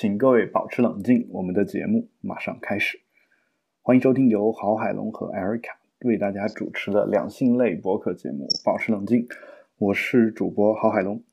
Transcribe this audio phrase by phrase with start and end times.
[0.00, 3.00] 请各位保持冷静，我们的节目马上开始。
[3.82, 9.26] 欢迎收听由郝海龙和艾瑞卡为大家主持的两性类博客节目《保持冷静》，
[9.76, 11.24] 我是主播郝海龙，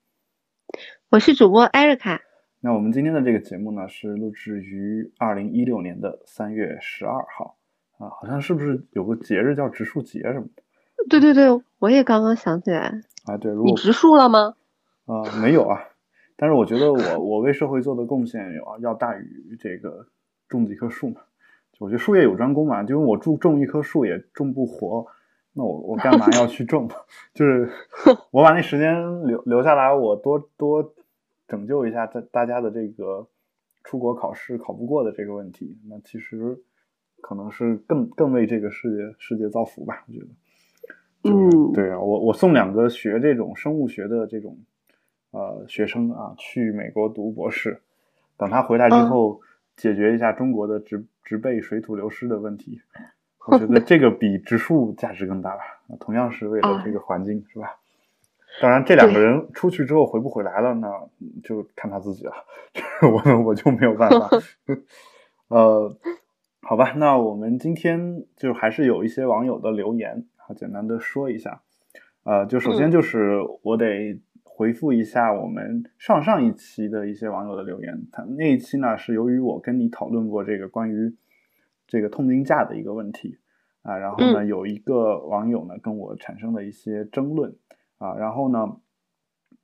[1.12, 2.20] 我是主播艾瑞卡。
[2.60, 7.60] 那我们今天的这个节目呢，是录制于二零一六年的三月十二号
[8.00, 10.64] 啊，好像是不是有个节日叫植树节什么的？
[11.08, 12.92] 对对对，我也刚刚想起来
[13.26, 13.38] 啊。
[13.38, 14.56] 对，你植树了吗？
[15.06, 15.90] 啊，没有啊。
[16.38, 20.06] 但是我觉得我我为社会做的贡献有要大于这个
[20.50, 21.22] 种几棵树嘛，
[21.80, 25.06] 我觉得术业有专攻嘛，就我种种一棵树也种不活，
[25.54, 26.90] 那我我干嘛要去种？
[27.34, 27.70] 就是
[28.32, 30.94] 我把那时间留留下来，我多多
[31.48, 33.28] 拯救一下大大家的这个
[33.84, 36.58] 出国考试考不过的这个问题，那其实
[37.22, 40.28] 可能是更更为这个世界世界造福吧，我觉得。
[41.28, 44.58] 嗯，对啊，我我送两个学这种生物学的这种。
[45.36, 47.82] 呃，学生啊，去美国读博士，
[48.38, 49.42] 等他回来之后，
[49.76, 52.80] 解决一下中国的植植被水土流失的问题。
[53.46, 55.62] 我觉得这个比植树价值更大吧。
[56.00, 57.68] 同样是为了这个环境，是吧？
[58.62, 60.90] 当然，这两个人出去之后回不回来了，那
[61.44, 62.32] 就看他自己了。
[63.02, 64.30] 我我就没有办法。
[65.50, 65.98] 呃，
[66.62, 71.62] 好吧，那我们今天就还是有一些网友的留言，好简单的说一下。
[72.24, 74.22] 呃，就首先就是我得。
[74.58, 78.08] 回复一下我们上上一期的一些网友的留言。
[78.10, 81.14] 他那一期呢是由于我跟你讨论过这个关于
[81.86, 83.38] 这个痛经假的一个问题
[83.82, 87.58] 啊，然后呢有一个网友呢跟我产生了一些争论
[87.98, 88.78] 啊，然后呢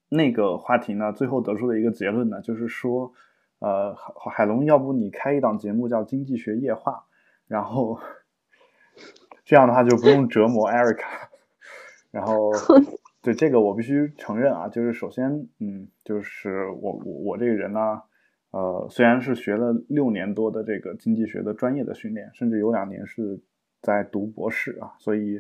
[0.09, 3.13] 那个话题呢最后得出的一个结论呢就是说，
[3.59, 6.91] 呃海海龙，要不你开一档节目叫《经济学夜话》，
[7.47, 7.97] 然后
[9.45, 11.29] 这样的话就不用折磨 Erica，
[12.11, 12.51] 然后。
[13.21, 18.01] 对这个我必须承认啊，就是首先，嗯，就是我我我这个人呢，
[18.49, 23.39] 呃，虽然是学了六年多的这个经济学的专业的训练，甚至有两年是
[23.79, 25.39] 在读博士啊，所以，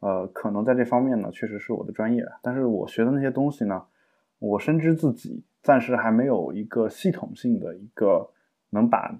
[0.00, 2.24] 呃，可能在这方面呢，确实是我的专业。
[2.42, 3.84] 但是我学的那些东西呢，
[4.40, 8.32] 我深知自己暂时还没有一个系统性的一个
[8.70, 9.16] 能把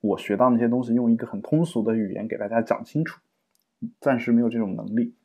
[0.00, 3.20] 我学到那些东西用一个很通俗的语言给大家讲清楚，
[4.00, 5.16] 暂时没有这种能力，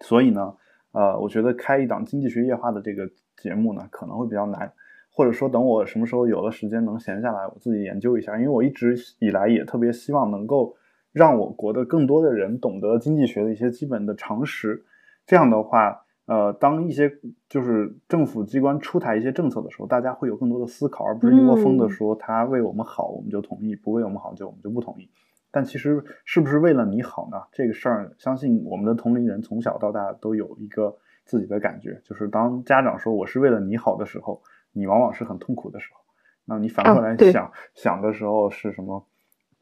[0.00, 0.56] 所以呢。
[0.94, 4.72] 呃，我觉得开一档经济学夜话的这个节目呢，可能会比较难，
[5.10, 8.36] 或者说等我什么时候有了时间能闲下来，我自己研究一下。
[8.36, 10.72] 因为我一直以来也特别希望能够
[11.12, 14.84] 让我国的更多的人懂得经济学的一些基本的常识。
[15.26, 17.12] 这样的话，呃，当一些
[17.48, 25.08] 就是政府机关出台一些政策的时候，大家会有更多的思考，而不是一窝蜂的说他为我们好我们就同意，不为我们好就我们就不同意。
[25.54, 27.40] 但其实是不是为了你好呢？
[27.52, 34.42] 这个事儿，相信我们的同龄人从小到大都有一个自己的感觉，就是当家长说我是为了你好的时候，
[34.72, 36.00] 你往往是很痛苦的时候。
[36.44, 39.06] 那你反过来想想的时候是什么？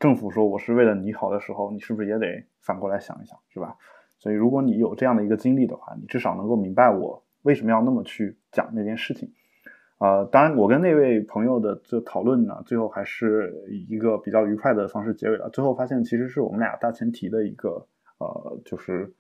[0.01, 3.77] 政府说我是为了你好的时候，你是不是也得反过来想一想，是吧？
[4.17, 9.31] 所以如果你有这样的一个经历的话，你至少能够明白我为什么要那么去讲那件事情。
[10.03, 15.49] 呃，当然，我跟那位朋友的这讨论呢，最后还是以一个比较愉快的方式结尾了。
[15.51, 17.87] 最后发现，其实是我们俩大前提的一个，
[18.19, 19.15] 呃，就是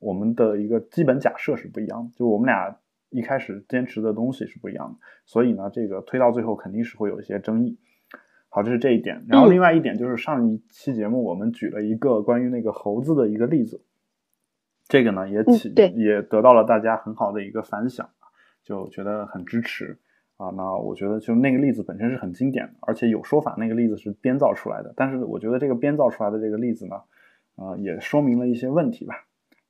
[0.00, 2.76] 我们的一个基本假设是不一样的，就我们俩
[3.10, 7.78] 一开始坚持的东西是不一样的，所以呢，这个推到最后肯定是会有一些争议。
[8.48, 9.24] 好，这是这一点。
[9.28, 13.84] 然后另外一点就是上一期节目我们举了一个关于那个猴子的一个例子，
[14.88, 18.10] 这个呢也起也得到了大家很好的一个反响，
[18.64, 19.96] 就觉得很支持。
[20.36, 24.92] 啊，那我觉得就那个例子本身是很经典的，而且有说法那个例子是编造出来的。
[24.96, 26.96] 但是我觉得这个编造出来的这个例子呢，
[27.54, 29.14] 啊，也说明了一些问题吧，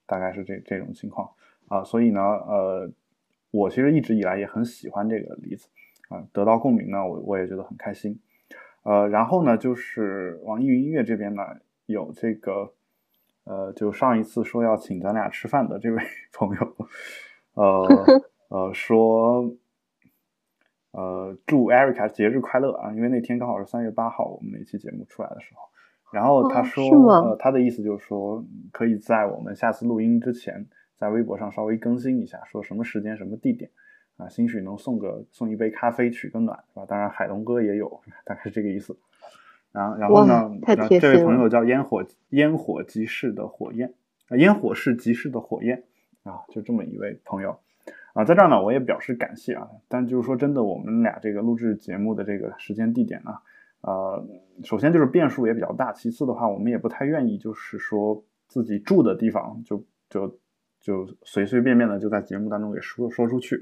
[0.06, 1.28] 大概是这这种情况
[1.68, 1.84] 啊。
[1.84, 2.90] 所以呢，呃，
[3.50, 5.68] 我其实一直以来也很喜欢这个例子
[6.08, 8.18] 啊，得到共鸣呢，我我也觉得很开心。
[8.84, 11.42] 呃，然后呢，就是网易云音乐这边呢，
[11.84, 12.72] 有这个
[13.44, 16.02] 呃，就上一次说要请咱俩吃饭的这位
[16.32, 16.76] 朋友，
[17.52, 19.54] 呃呃说。
[20.94, 22.92] 呃，祝 Erica 节日快乐啊！
[22.92, 25.62] 因为那天刚好是三月八号，我们那期节目出来的时候。
[26.12, 30.64] 然后他说，呃，他的意思就是说，可以在我们下次录音之前，
[30.96, 33.68] 在微博上稍微更新一下，说什么时间、什么地点
[34.16, 36.86] 啊，兴许能送个送一杯咖啡取个暖，是吧？
[36.88, 38.96] 当然，海龙哥也有，大概是这个意思。
[39.72, 40.48] 然后，然后呢，
[41.00, 43.92] 这位朋友叫烟火烟火集市的火焰
[44.28, 45.82] 啊，烟火是集市的火焰
[46.22, 47.58] 啊，就这么一位朋友。
[48.14, 49.68] 啊，在这儿呢，我也表示感谢啊。
[49.88, 53.32] 但就是说真的，我们俩这个录制节目的这个时间地点呢，
[53.82, 54.24] 呃，
[54.62, 60.38] 首先就是变数也比较大，其次的话，我们也不太愿意就是说自己住的地方就就
[60.80, 63.60] 就随随便便的就在节目当中给说说出去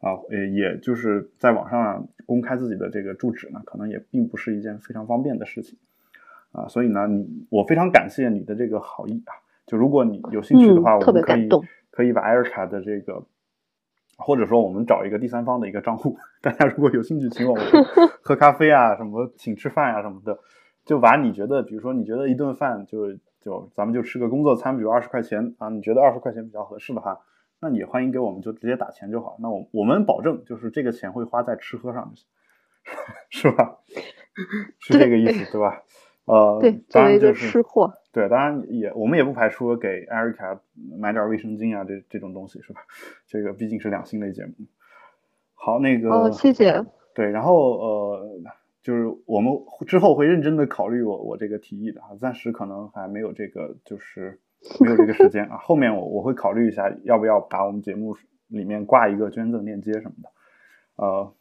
[0.00, 5.78] 啊，也也就是在网上公开自己的这个住址呢，可能也并不是一件非常方便的事情
[6.50, 6.66] 啊。
[6.66, 9.32] 所以呢，你我非常感谢你的这个好意啊。
[9.64, 11.48] 就如果你有兴趣的话，嗯我们可以
[11.90, 13.24] 可以把艾瑞卡的这个，
[14.16, 17.64] 或者说我们找一个第三方的一个账户，大家如果有兴趣请我们
[18.22, 20.38] 喝咖啡啊，什么请吃饭啊什么的，
[20.84, 27.18] 就把你觉得，比如说你觉得一顿饭就就咱们就吃个工作餐，比如二十块钱啊，你觉得二十块钱比较合适的话，
[27.60, 29.36] 那你也欢迎给我们就直接打钱就好。
[29.40, 32.26] 那我我们保证就是这个钱会花在吃喝上就行，
[33.30, 33.78] 是吧？
[34.78, 35.82] 是这个意思对吧？
[36.26, 40.60] 呃，对，作为一个当然就是吃货，对，当然也我们也不排除给艾瑞卡
[40.98, 42.80] 买点卫生巾啊，这这种东西是吧？
[43.26, 44.52] 这个毕竟是两性类节目。
[45.54, 46.84] 好，那个哦，谢谢。
[47.14, 48.28] 对，然后呃，
[48.82, 49.52] 就是我们
[49.86, 54.38] 之后会认真的考虑我我这个提议的啊，暂时可能还没有这个就是
[54.80, 58.16] 没有这个时间啊， 后面我我会考虑一下要不要把我们节目
[58.48, 60.28] 里面挂一个捐赠链接什么的，
[60.96, 61.32] 呃，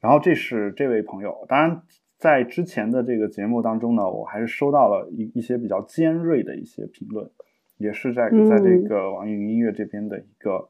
[0.00, 1.82] 然后这是这位朋友，当然
[2.22, 7.28] 在之前的这个节目当中呢，我还是收到了一一些比较尖锐的一些评论，
[7.78, 10.68] 也是在在这嗯个网易云音乐这边的一个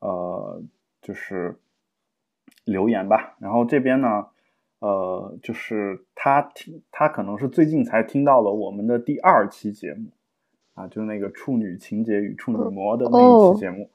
[0.00, 0.60] 呃，
[1.00, 1.54] 就是
[2.64, 3.36] 留言吧。
[3.38, 4.26] 然后这边呢，
[4.80, 10.10] 呃，就是他听他可能是最近才听到了我们的第二期节目
[10.74, 13.88] 啊，就是那个处女情节与处女膜的那一哦期节目、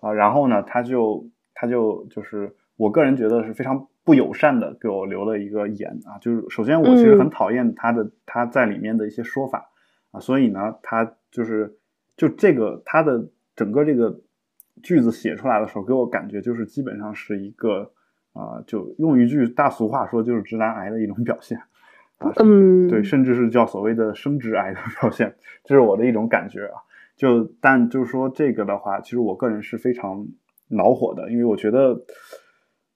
[0.00, 0.12] 啊。
[0.12, 9.70] 然后呢，他就他就就是我个人觉得是非常不友善的给我留了一个言啊，就是首先我其实很嗯讨厌他的、他在里面的一些说法
[10.10, 11.76] 啊，所以呢，他就是
[12.16, 14.20] 就这个他的整个这个
[14.82, 17.90] 句子写出来的时候，给我感觉就是基本上是一个
[18.34, 21.56] 啊、就用一句大俗话说，就是直男癌的一种表现
[22.18, 26.82] 啊，嗯，对，甚至是叫所谓的生殖癌的表现，这是我的一种感觉啊。
[27.16, 30.26] 就但就是说这个的话，其实我个人是非常
[30.66, 31.94] 恼火的，因为我觉得，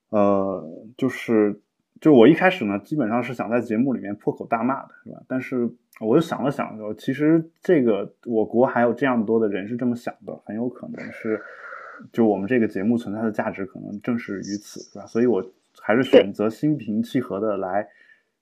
[0.09, 0.63] 呃，
[0.97, 1.59] 就是
[2.01, 5.21] 就我一开始呢，基本上是想在节目里面破口大骂的，是吧？
[5.27, 5.69] 但是
[5.99, 11.41] 我又想了想，说其实这个我国还有这样多的人是这么想的，很有可能是
[12.11, 15.05] 就我们这个节目存在的价值可能正是于此，是吧？
[15.05, 15.43] 所以我
[15.81, 17.87] 还是选择心平气和的来。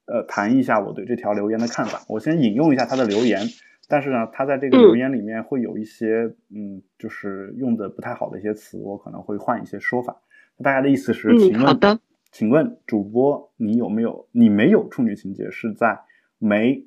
[0.09, 1.99] 呃，谈一下我对这条留言的看法。
[2.07, 3.41] 我先引用一下他的留言，
[3.89, 10.15] 但是呢，他在这个留言里面会有一些，嗯，就是用的不太好的一些词，我可能会换一些说法。
[10.63, 11.99] 大概的意思是，嗯请问，好的
[12.31, 15.99] 请问主播，你有没有你没有处女情节是在
[16.37, 16.85] 没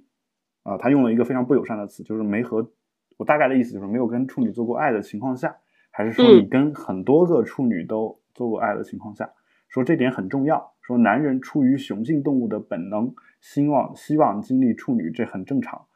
[0.62, 2.70] 啊、他用了一个非常不友善的词，就是没和
[3.16, 5.56] 我大概的意思就是没有跟处女做过爱的情况下，
[5.90, 9.30] 还是说嗯你跟很多个处女都做过爱的情况下？
[9.68, 10.72] 说这点很重要。
[10.82, 15.86] 说男人出于雄性动物的本能，希望希望经历处女，这很正常。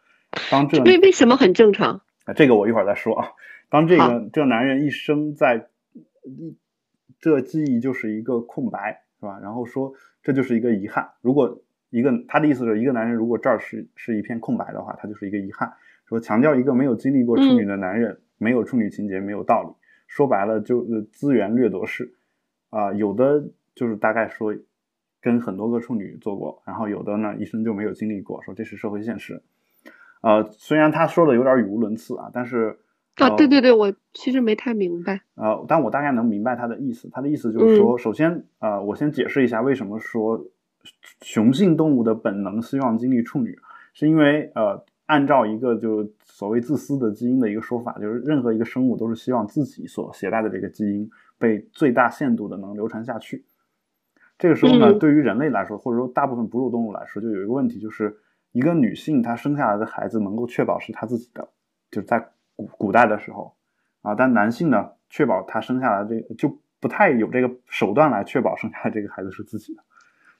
[0.50, 2.02] 当这为为什么很正常？
[2.24, 3.28] 啊，这个我一会儿再说啊。
[3.68, 5.68] 当这个这个男人一生在，
[6.22, 6.56] 一
[7.20, 9.38] 这记忆就是一个空白，是吧？
[9.40, 11.11] 然后说这就是一个遗憾。
[11.20, 15.72] 如果一个他的意思是一个男人如果这儿是是一片空白的话，他就是一个遗憾。
[16.06, 19.75] 说强调一个没有经历过处女的男人，没有处女情节没有道理。
[20.06, 22.14] 说白了就是资源掠夺式
[22.70, 23.43] 啊、有的
[23.75, 24.55] 就是大概说
[25.20, 29.43] 跟很多个处女做过，然后有的呢一生就没有经历过，说这是社会现实。
[30.20, 32.78] 呃，虽然他说的有点语无伦次啊，但是
[33.16, 35.20] 啊，呃对对对，我其实没太明白。
[35.37, 37.08] 呃，但我大概能明白他的意思。
[37.12, 40.44] 他的意思就是说，首先，呃，我先解释一下为什么说
[41.22, 43.56] 雄性动物的本能希望经历处女，
[43.93, 53.44] 是因为呃，按照一个就所谓自私的基因的一个说法，就是任何一个生物都是希望自己所携带的这个基因被最大限度的能流传下去。
[54.36, 58.17] 这个时候呢，嗯对于人类来说，或者说大部分哺乳动物来说，就有一个问题，就是
[58.50, 61.48] 一个女性她生下来的孩子能够确保是她自己的，
[61.93, 63.55] 就是在古古代的时候
[64.03, 69.82] 啊，但男性呢，确保他生下来这个就不太有这个手段来确保生下来这个孩子是自己的，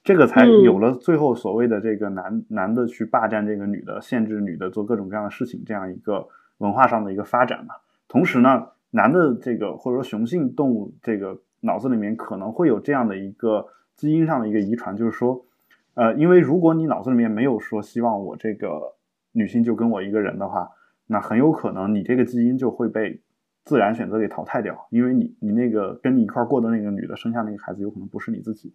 [0.02, 6.28] 这个才嗯有了最后所谓的这个男男的去霸占这个女的，限制女的做各种各样的事情这样一个
[6.59, 7.75] 文化上的一个发展嘛。
[8.06, 13.66] 同时呢，男的这个或者说雄性动物这个脑子里面可能会有这样的一个
[13.97, 15.47] 基因上的一个遗传，就是说，
[15.94, 18.94] 呃，因为如果你脑子里面没有说希望我这个
[19.33, 20.71] 女性就跟我一个人的话，
[21.06, 23.20] 那很有可能你这个基因就会被
[23.64, 28.75] 自然选择给淘汰掉，因为你你那个跟你一块儿过的那个女的生下那个孩子有可能不是你自己，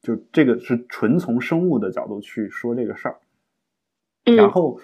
[0.00, 3.16] 就这个是纯从生物的角度去说这个事儿。
[4.24, 4.78] 嗯，然后，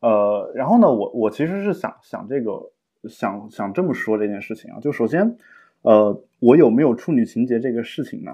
[0.00, 2.72] 呃，然后呢，我我其实是想想这个，
[3.08, 5.36] 想想这么说这件事情啊，就首先，
[5.82, 8.32] 呃，我有没有处女情节这个事情呢，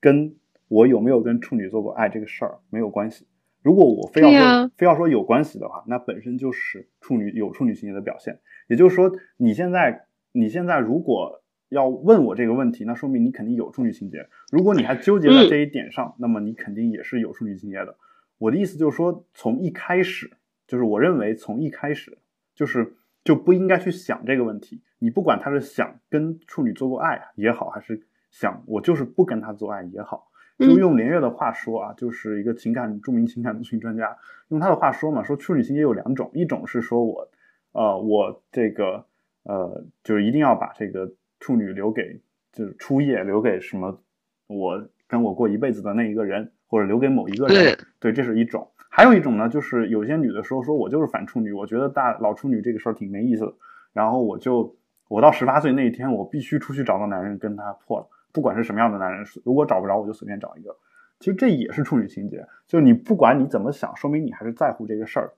[0.00, 0.34] 跟
[0.68, 3.26] 我有没有跟处女做过爱这个事儿没有关系。
[3.62, 8.40] 如果我非要说、非要说有关系的话，那本身就是处女有处女情节的表现。
[8.68, 14.28] 也就是说，你现在你现在如果要问我这个问题，那说明你肯定有处女情节。
[14.50, 17.96] 如果你还纠结在这一点上， 那么你肯定也是有处女情节的。
[18.38, 20.30] 我的意思就是说，从一开始，
[20.66, 22.18] 就是我认为从一开始，
[22.54, 24.82] 就是就不应该去想这个问题。
[24.98, 30.28] 你不管他是想跟处女做过爱也好，还是想我就是不跟他做爱也好，
[30.58, 34.16] 就用连月的话说啊，就是一个情感著名情感咨询专家，
[34.48, 37.28] 用他的话说嘛，说处女情节有两种，一种是说我，
[37.72, 39.04] 呃，我这个
[39.44, 41.12] 呃，就是一定要把这个。
[41.44, 42.20] 处女留给
[42.52, 44.00] 就是初夜留给什么？
[44.46, 47.76] 我跟我过一辈子的那一个人，或者留给某一个人。
[47.98, 48.70] 对，这是一种。
[48.88, 53.52] 还有一种呢，就是有些女的说，说我就是反处女，我觉得大老处女这个事儿挺没意思的。
[53.92, 54.76] 然后我就
[55.08, 60.76] 我到十八岁那一天，我必须出去找个男人跟他破了，不管是什么样的男人，如果找不着，我就随便找一个。
[61.20, 65.32] 其实这也是处女情节，就是你不管你怎么想，说明你还是在乎这个事儿。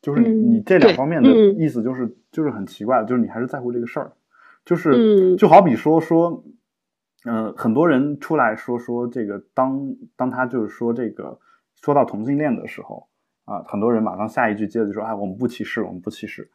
[0.00, 4.12] 就是你这两方面的意思，就是就是很奇怪的，就是你还是在乎这个事儿。
[4.64, 6.42] 就是，就好比说说，
[7.24, 11.38] 嗯，很多人出来说说这个，当当他就是说这个，
[11.80, 13.08] 说到同性恋的时候，
[13.44, 16.50] 啊，很多人马上下一句接着就说，哎，我们不歧视，我们不歧视，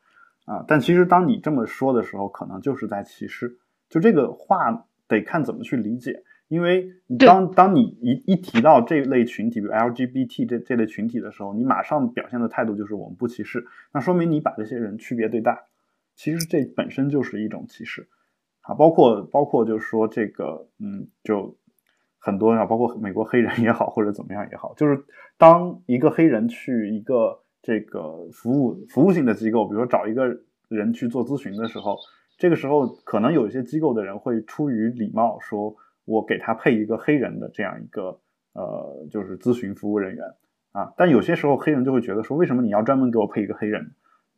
[0.45, 3.57] 啊，但其实当你这么说的时候，可能就是在歧视。
[3.89, 15.65] 就这个话得看怎么去理解，因为当当你一一提到这类群体，比如 LGBT 这这类群体的时候，你马上表现的态度就是我们不歧视，那说明你把这些人区别对待。
[16.15, 18.09] 其实这本身就是一种歧视，
[18.61, 21.57] 啊，包括包括就是说这个，嗯，就
[22.17, 25.05] 很多啊，包括美国黑人也好，或者怎么样也好，就是
[25.37, 30.25] 当一个黑人去一个这个服务服务性的机构，比如说找一个
[30.69, 31.95] 人去做咨询的时候，
[32.37, 35.75] 这个时候可能有一些机构的人会出于礼貌说，
[36.05, 38.19] 我给他配一个黑人的这样一个
[38.53, 40.25] 呃，就是咨询服务人员。
[40.73, 43.91] 啊，但有些时候黑人就会觉得说，为什么你要专门给我配一个黑人？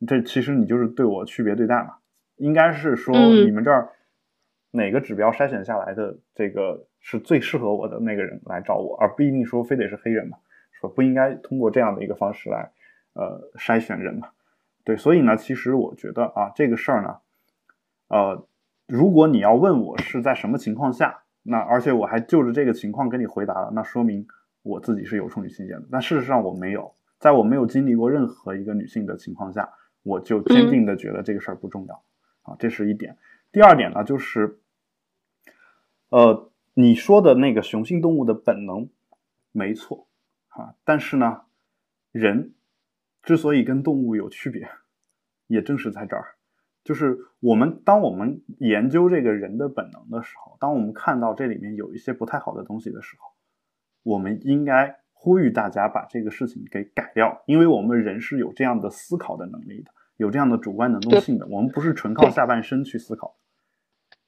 [0.06, 1.96] 这其实你就是对我区别对待嘛，
[2.36, 3.90] 应该是说你们这儿
[4.70, 10.38] 哪个指标筛选下来的这个是最适合我的那个人来找我，而不一定说非得是黑人嘛，
[10.72, 12.70] 说不应该通过这样的一个方式来
[13.12, 14.28] 呃筛选人嘛，
[14.84, 17.18] 对，所以呢，其实我觉得啊这个事儿呢，
[18.10, 18.46] 呃，
[18.86, 24.26] 如果你要问我是在什么情况下，那而且我还就着这个情况跟你回答了，那说明
[24.62, 29.72] 我自己是有处女情节的，但事实上我没有，在我没有经历过任何一个女性的情况下。
[30.02, 32.02] 我就坚定的觉得这个事儿不重要，
[32.40, 33.18] 啊，这是一点。
[33.52, 34.58] 第二点呢，就是，
[36.08, 38.88] 呃，你说的那个雄性动物的本能
[39.52, 40.08] 没错，
[40.48, 41.42] 啊，但是呢，
[42.12, 42.54] 人
[43.22, 44.70] 之所以跟动物有区别，
[45.48, 46.36] 也正是在这儿，
[46.90, 53.30] 就是我们当我们研究这个人的本能的时候，当我们看到这里面有一些不太好的东西的时候，
[54.02, 54.98] 我们应该。
[55.22, 61.46] 呼吁大家把这个事情给改掉，因为我们人是有这样的思考的能力的，有这样的主观能动性的。
[61.48, 63.36] 我们不是纯靠下半身去思考，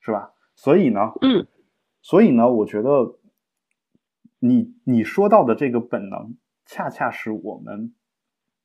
[0.00, 0.34] 是吧？
[0.54, 1.46] 所以呢，嗯，
[2.02, 3.18] 所以呢，我觉得
[4.38, 7.94] 你你说到的这个本能，恰恰是我们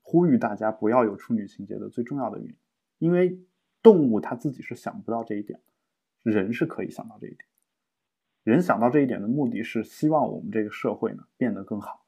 [0.02, 2.56] 呼吁大家不要有处女情节的最重要的原因。
[2.98, 3.40] 因为
[3.82, 5.60] 动物它自己是想不到这一点，
[6.24, 7.46] 人是可以想到这一点。
[8.44, 12.06] 人想到这一点的目的是希望我们这个社会呢变得更好。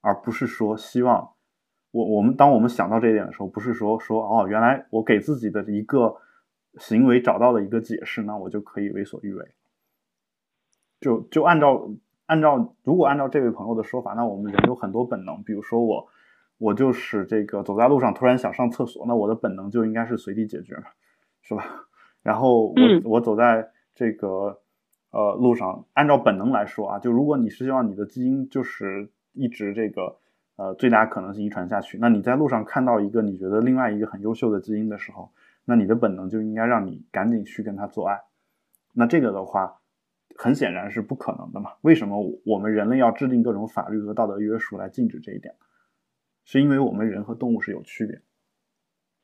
[0.00, 1.32] 而不是说希望
[1.90, 6.16] 我我们当我们想到这一点的时候，不是说说哦，原来我给自己的一个
[6.78, 9.54] 行为找到了一个解释，那我就可以为所欲为。
[11.00, 11.90] 就就按照
[12.26, 16.06] 按照如果按照这位朋友的说法，那我们人有很多本能，比如说我
[16.58, 20.84] 我就是这个走在路上突然想上厕所，那我的本能就应该是随地解决嘛，
[21.46, 21.64] 是吧？
[22.22, 22.74] 然后我
[23.04, 24.60] 我走在这个
[25.10, 29.10] 呃路上，按照本能来说啊，就如果你是希望你的基因就是。
[29.38, 30.16] 一直这个
[30.56, 31.98] 呃最大可能性遗传下去。
[31.98, 35.30] 那你在路上看到一个你觉得另外一个很优秀的基因的时候，
[35.66, 38.18] 那你的本能就应该让你赶紧去跟他做爱。
[38.94, 39.76] 那这个的话，
[40.38, 41.72] 很显然是不可能的嘛。
[41.82, 45.54] 为什么我们人类要制定各种法律和道德约束来禁止这一点？
[46.46, 48.22] 是因为我们人和动物是有区别。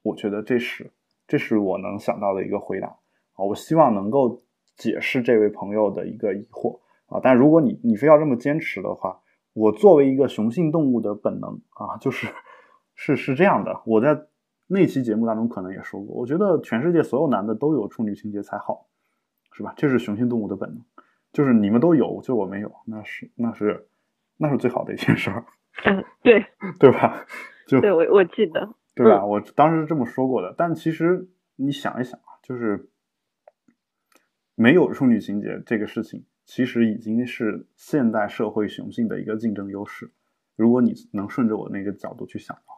[0.03, 0.91] 我觉得这是
[1.27, 3.45] 这是我能想到的一个回答啊。
[3.45, 4.43] 我希望能够
[4.77, 7.21] 解释这位朋友的一个疑惑啊。
[7.23, 9.21] 但如果你你非要这么坚持的话，
[9.53, 12.27] 我作为一个雄性动物的本能啊，就是
[12.95, 13.83] 是是这样的。
[13.85, 14.27] 我在
[14.67, 18.87] 那期节目当中可能也说过，我觉得全世界所有男的都有处女情节才好，
[19.53, 19.75] 是吧？
[19.77, 20.83] 这是雄性动物的本能，
[21.33, 23.87] 就是你们都有，就我没有，那是那是
[24.39, 25.45] 那是最好的一件事儿。
[25.85, 26.47] 嗯，对，
[26.81, 27.27] 对吧？
[27.67, 29.25] 就对我我记得，对吧？
[29.25, 30.55] 我当时是这么说过的。
[30.57, 32.91] 但其实你想一想啊，就是
[34.55, 36.25] 没有处女情节这个事情。
[36.45, 40.11] 其实已经是现代社会雄性的一个竞争优势。
[40.57, 42.75] 如果你能顺着我那个角度去想的话，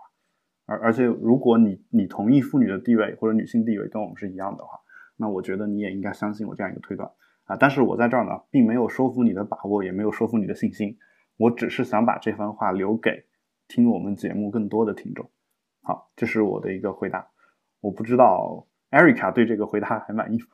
[0.67, 4.79] 而而且如果你你同意妇女的地位或者女性地位跟我们是一样的话，
[5.17, 7.11] 那我觉得你也应该相信我这样一个推断
[7.45, 7.57] 啊。
[7.57, 10.99] 但是我在这儿呢，并没有说服你的把握，也没有说服你的信心，
[11.39, 13.25] 我只是想把这番话留给
[13.67, 15.31] 听我们节目更多的听众。
[15.85, 17.29] 好，这是我的一个回答。
[17.81, 20.47] 我不知道 Erica 对这个回答还满意吗？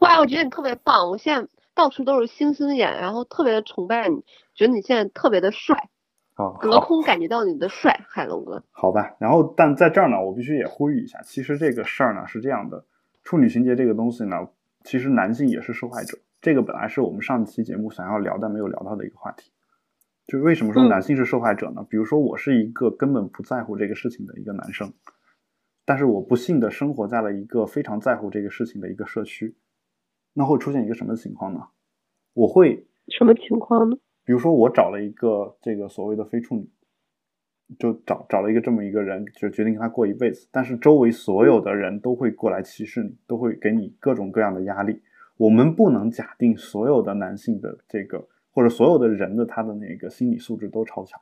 [0.00, 1.08] 哇，我觉得你特别棒！
[1.08, 4.24] 我现在到处都是星星眼，然后特别的崇拜你，
[4.54, 5.88] 觉得你现在特别的帅，
[6.36, 8.62] 哦，隔空感觉到你的帅，海龙哥。
[8.72, 12.84] 好吧，然后但在这儿呢，我必须也呼吁一下，其实这个事儿呢是这样的，
[13.22, 14.48] 处女情节这个东西呢，
[14.84, 19.52] 其实男性也是受害者，这个本来是我们上期节目想要聊但没有聊到的一个话题。
[20.30, 21.84] 就为什么说男性是受害者呢？
[21.90, 24.92] 比如说我是一个根本不在乎这个事情的一个男生。
[25.84, 29.56] 但是我不幸的生活在了一个非常在乎这个事情的一个社区，
[30.32, 31.60] 那会出现一个什么情况呢？
[32.32, 33.96] 我会什么情况呢？
[34.24, 36.70] 比如说我找了一个这个所谓的非处女，
[37.76, 40.46] 就找找了一个这么一个人，就决定跟他过一辈子。
[40.52, 45.02] 但是周围所有的人都会过来歧视你，都会给你各种各样的压力。
[45.36, 51.20] 我们不能假定所有的男性的这个或者所有的人的他的那个心理素质都超强，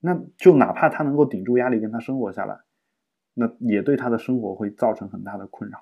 [0.00, 2.60] 那就哪怕他能够顶住压力跟他生活下来。
[3.38, 5.78] 那也对他的生活会造成很大的困扰，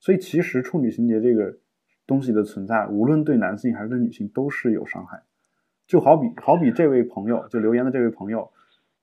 [0.00, 1.56] 所以其实处女情节这个
[2.08, 5.22] 东西的存在，无论对男性还是对女性都是有伤害。
[5.86, 8.50] 就好比好比这位朋友，就留言的这位朋友，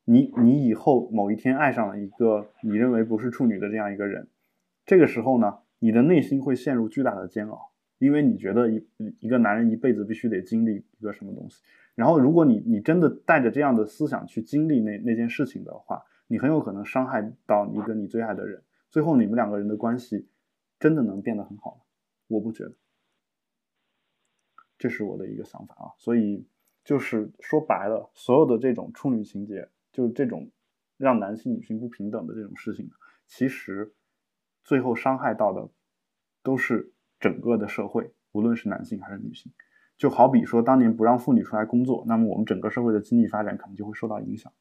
[0.03, 4.27] 你你以后某一天爱上了一个你认为不是处女的这样一个人，
[4.85, 8.87] 这个时候呢，你的内心会陷入巨大的煎熬，因为你觉得一
[9.19, 11.61] 一个男人一辈子必须得经历一个什么东西，
[11.95, 16.03] 然后如果你你真的带着这样的思想去经历那那件事情的话。
[16.27, 20.27] 你很有可能伤害到一个你最爱的人，最后你们两个人的关系
[20.79, 21.81] 真的能变得很好吗？
[22.25, 22.73] 我不觉得，
[24.75, 25.93] 这是我的一个想法啊。
[25.99, 26.47] 所以
[26.83, 30.49] 就是说白了，所有的这种处女情节，就是这种
[30.97, 32.89] 让男性女性不平等的这种事情，
[33.27, 33.93] 其实
[34.63, 35.69] 最后伤害到的
[36.41, 39.51] 都是整个的社会，无论是男性还是女性。
[39.97, 44.51] 就好比说当年不让妇女出来工作，那么我们整个社会的经济发展可能就会受到影响。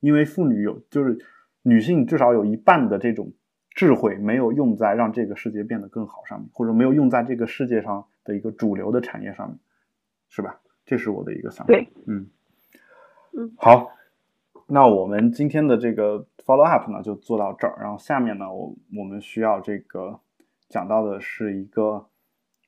[0.00, 1.18] 因为妇女有，就是
[1.62, 3.32] 女性至少有一半的这种
[3.70, 9.58] 智慧没有用在让这个世界变得更好上面，或者没有用在这个世界上的一个主流的产业上面，
[10.28, 10.60] 是吧？
[10.86, 11.72] 这是我的一个想法。
[11.72, 12.26] 对，嗯
[13.36, 13.90] 嗯，好，
[14.68, 20.20] 那我们今天的这个 follow up 呢就做到这儿，然后下面呢，我我们需要这个
[20.68, 22.06] 讲到的是一个，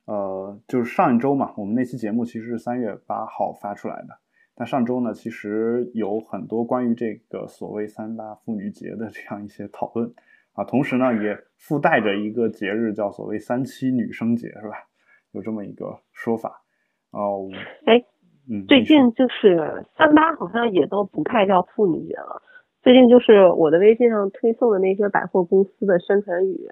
[0.06, 4.08] 呃，就是上一周嘛，我们那期节目其实是三月八号发出来的。
[4.54, 10.10] 但上周呢，其实有很多关于这个所谓三八妇女节的这样一些讨论
[10.54, 14.76] 啊，同时呢，也附带着一个节日叫所谓三七女生节，是吧？
[15.32, 16.62] 有这么一个说法
[17.10, 17.50] 哦。
[17.84, 18.02] 哎，
[18.48, 22.40] 嗯，最近就是三八好像也都不太叫妇女节了，
[22.82, 26.70] 最近就是我的微信上推送的那些百货公司的宣传语，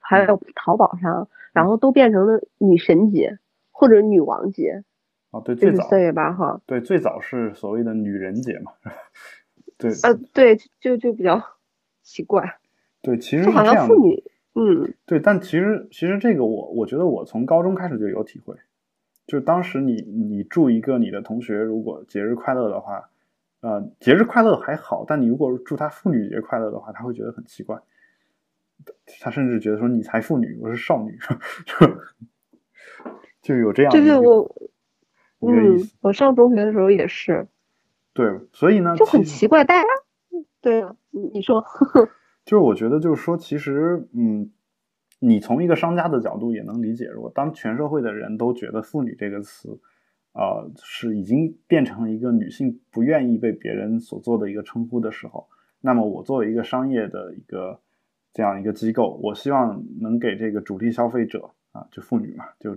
[0.00, 3.38] 还有淘宝上，然后都变成了女神节
[3.70, 4.82] 或者女王节。
[5.30, 8.72] 哦，对，最早三月八号，对，最早是所谓的女人节嘛，
[9.78, 11.40] 对，呃，对，就就比较
[12.02, 12.58] 奇怪，
[13.00, 18.56] 对，其实就好像妇女，嗯，对，但其实其实这个我我觉得我从高中开始就有体会，
[19.24, 23.08] 就是当时你你祝一个你的同学如果节日快乐的话，
[23.60, 27.78] 呃，节日快乐还好，但你如果祝他妇女节快乐的话，他会觉得很奇怪，
[29.20, 31.18] 他甚至觉得说你才妇女，我是少女，
[31.66, 31.86] 就
[33.42, 34.70] 就有这样，就是，我。
[35.42, 37.48] 嗯，我上中学的时候也是，
[38.12, 39.88] 对，所以呢就很奇怪，大家
[40.60, 41.64] 对啊，你你说，
[42.44, 44.50] 就是我觉得就是说，其实嗯，
[45.18, 49.80] 你从一个商家的角度也能理解，如果当全社会的人都觉得“妇女”这个词，
[50.32, 55.48] 啊，是已经变成了一个女性不愿意被别人所做的一个称呼的时候，
[55.80, 57.80] 那么我作为一个商业的一个
[58.32, 62.76] 这样一个机构，我希望能给这个主力消费者啊，就妇女嘛，就。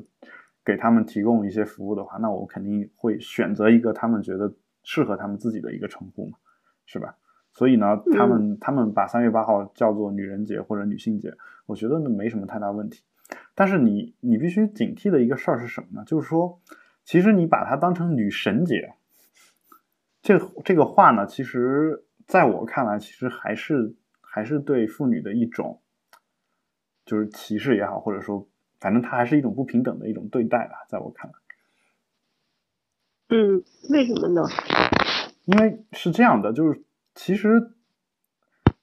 [0.65, 4.49] 给他们提供一些服务的话，那我肯定会选择一个他们觉得
[4.83, 6.37] 适合他们自己的一个称呼嘛，
[6.85, 7.17] 是吧？
[7.51, 11.33] 所以呢，他们他们把三月八号叫做女人节或者女性节，
[11.65, 13.03] 我觉得呢没什么太大问题。
[13.53, 16.05] 但是你你必须警惕的一个事儿是什么呢？
[16.05, 16.61] 就是说，
[17.03, 18.93] 其实你把它当成女神节，
[20.21, 23.93] 这这个话呢，其实在我看来，其实还是
[24.33, 25.81] 还是对妇女的一种
[27.05, 28.47] 就是歧视也好，或者说。
[28.79, 31.37] 反正它还是一种不平等的一种对待吧，在我看来。
[33.29, 34.41] 嗯，为什么呢？
[35.45, 36.83] 因为是这样的，就是
[37.15, 37.71] 其实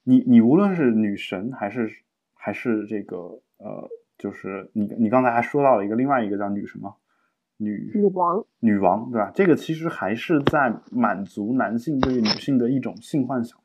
[0.05, 1.87] 你你无论是女神还是
[2.33, 6.97] 还是这个呃，就是你你刚才还说到了一个另外一个叫女什么
[7.59, 9.31] 女女王女王对吧？
[9.35, 13.59] 这个其实还是在满足男性对于女性的一种性幻想，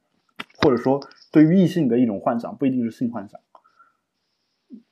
[0.58, 1.00] 或者说
[1.32, 3.40] 对于异性的一种幻想，不一定是性幻想。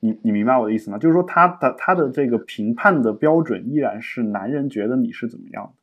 [0.00, 0.98] 你你明白我的意思吗？
[0.98, 5.74] 就是说他的他的这个评判的标准依然是男人觉得你是怎么样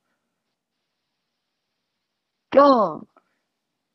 [2.51, 2.61] 的。
[2.61, 3.05] 哦，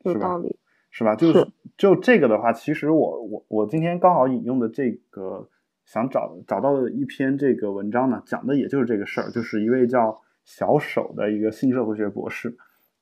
[0.05, 0.57] 有是吧道理。
[0.91, 1.15] 是吧？
[1.15, 5.51] 就是就这个的话，其实我我我今天刚好引用的这个
[5.85, 12.57] 想找找到的一篇这个文章呢，讲的也就是这个事儿，就是一位叫小手的一个性社会学博士，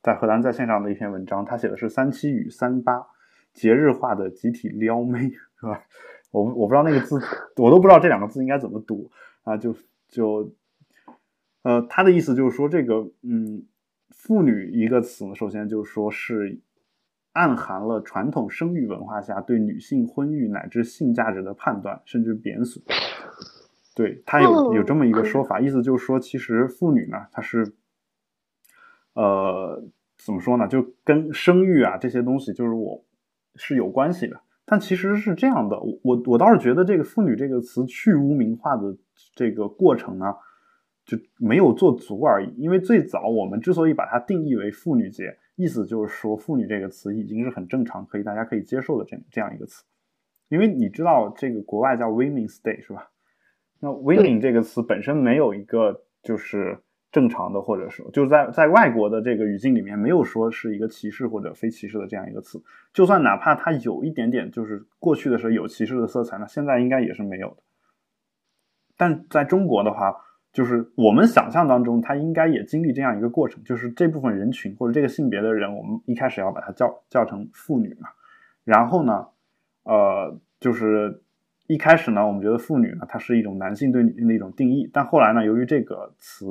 [0.05, 3.05] 在荷兰在线上的一篇文章，他写的是三七与三八
[3.55, 5.83] 节日化的集体撩妹， 是吧？
[6.31, 7.19] 我我不知道那个字，
[7.57, 9.11] 我都不知道这两个字应该怎么读
[9.45, 9.75] 啊，就
[10.09, 10.53] 就
[11.62, 13.64] 呃，他的意思就是说这个嗯，
[14.11, 16.61] 妇女一个词呢，首先就是说是。
[17.37, 22.81] 暗含了传统生育文化下对女性婚育乃至性价值的判断，甚至贬损。
[23.93, 27.75] 对他有有这么一个说法，意思就是说，其实妇女呢，她是，
[29.14, 29.83] 呃，
[30.18, 30.68] 怎么说呢？
[30.68, 33.05] 就跟生育啊这些东西，就是我
[33.57, 34.40] 是有关系的。
[34.64, 38.96] 但其实是这样的，我我倒是觉得这个“妇女”这个词去污名化的
[39.35, 40.35] 这个过程呢，
[41.05, 42.55] 就没有做足而已。
[42.57, 45.37] 因为最早我们之所以把它定义为妇女节。
[45.57, 49.85] 意思就是说，妇女这个词已经是很正常，可以大家可以接受的这这样一个词，
[50.48, 53.09] 因为你知道这个国外叫 Women's Day 是吧？
[53.79, 56.81] 那 Women 这个词本身没有一个就是
[57.14, 67.62] 正常的，或者说就是在在外国的这个语境里面没有说是一个歧视或者非歧视的这样一个词，就算哪怕它有一点点就是过去的时候有歧视的色彩呢，现在应该也是没有的。
[68.98, 70.16] 但在中国的话。
[70.55, 78.09] 就是我们想象当中，他应该也经历这样一个过程，就是这部分人群或者这个性别的人，我们一开始要把它叫叫成妇女嘛。
[78.62, 79.27] 然后呢，
[79.83, 81.20] 呃，就是
[81.66, 84.88] 一开始呢，我们觉得妇女呢，它是一种男性对女性的一种定义。
[84.92, 86.46] 但后来呢，由于这个词，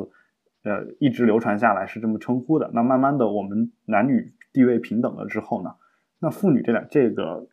[0.63, 2.71] 呃，一直流传下来是这么称呼的。
[2.73, 5.75] 那慢慢的，我们男女地位平等了之后呢，
[6.19, 7.47] 那妇女这两这个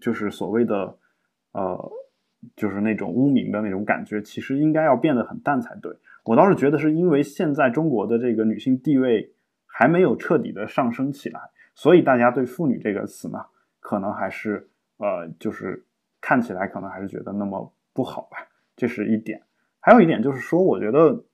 [0.00, 0.98] 就是所谓的
[1.52, 1.92] 呃。
[2.54, 5.92] 就是那种污名的那种感觉，其实应该要变得很淡才对。
[6.22, 9.34] 我倒是觉得是因为现在中国的这个女性地位
[9.66, 11.40] 还没有彻底的上升起来，
[11.74, 13.44] 所以大家对“妇女”这个词呢，
[13.80, 15.84] 可能还是呃，就是
[16.20, 18.38] 看起来可能还是觉得那么不好吧。
[18.76, 19.42] 这是一点。
[19.80, 21.24] 还有一点就是说，我觉得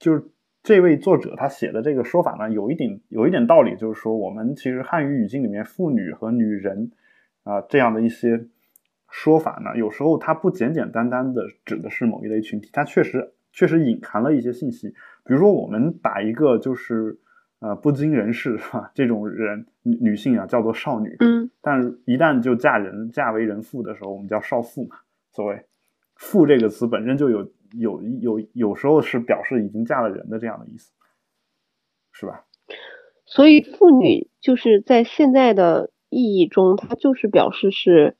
[0.00, 0.20] 就是
[0.64, 6.90] 这位作者他写的这个说法呢，有一点有一点道理，就是说我们其实汉语语境里面“妇女”和“女人”
[7.44, 8.48] 啊这样的一些。
[9.16, 14.88] 说法呢，有时候它不简简单单的指的是某一类群体，它确实确实隐含了一些信息。
[15.24, 17.16] 比如说，我们把一个就是
[17.60, 24.96] 呃不经人事是吧这种人女女性啊叫做少女，嗯，但一旦就嫁人嫁为人妇的时候，我们叫少妇嘛。
[25.30, 25.62] 所谓
[26.18, 30.92] “妇”这个词本身就有有有有时候是表示已经嫁了人的这样的意思，
[32.12, 32.44] 是吧？
[33.24, 38.16] 所以妇女就是在现在的意义中，它就是表示是。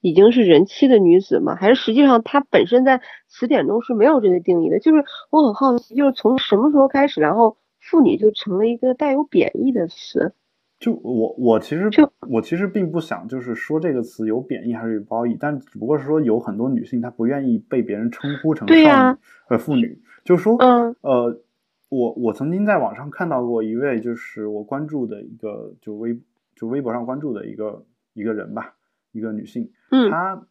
[0.00, 1.56] 已经是人妻的女子吗？
[1.56, 4.78] 还是实际上她本身在词典中是没有这个定义的？
[4.78, 10.36] 就是我很好奇，就是从什么时候开始，然后妇女就成了一个带有贬义的词？
[10.78, 21.40] 就我我其实就我其实并不想就是说这个词有贬义还是有褒义，但只不过是说有很多女性她不愿意被别人称呼成少女和妇女，就是说，嗯呃，
[21.88, 26.20] 我我曾经在网上看到过一位就是我关注的一个就微
[26.54, 28.74] 就微博上关注的一个一个人吧。
[29.10, 30.46] 一个女性，嗯，她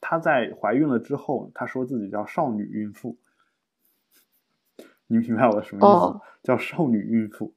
[0.00, 3.18] 她在怀孕了之后，她说自己叫少女孕妇。
[5.08, 6.20] 你明白我什么意思？
[6.44, 7.52] 叫少女孕妇，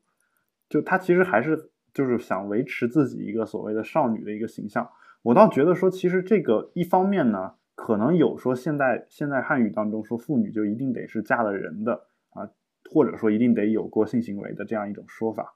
[0.67, 4.89] 就她其实还是就是想维持自己一个所谓的少女的一个形象。
[5.21, 11.93] 我倒觉得说，其实这个一方面呢，可能有说现在现在汉语当中说妇女就一定得是嫁了人的
[12.31, 12.49] 啊，
[12.91, 15.53] 或者说一定得有过性行为的这样一种说法，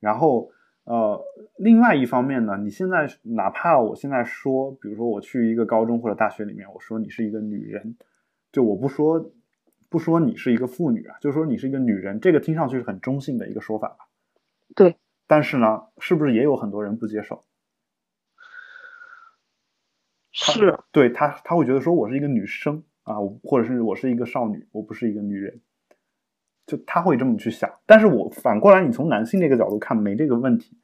[0.00, 0.50] 然后。
[0.86, 1.18] 呃，
[1.56, 7.96] 另外一方面呢，你现在哪怕我现在说，比如说我去一个高中或者大学里面，我说你是一个女人，
[8.52, 9.32] 就我不说
[9.88, 13.96] 不说你是一个妇女啊，就说你是一个女人，这个听上去是很中性的一个说法吧？
[14.76, 14.94] 对。
[15.26, 17.44] 但是呢，是不是也有很多人不接受？
[20.32, 20.78] 是。
[20.92, 25.60] 对他，他会觉得说我是一个女生啊，或者是我是一个少女，我不是一个女人。
[26.66, 30.78] 就他会这么去想，但是我反过来，你从男性这个角度看，没这个问题。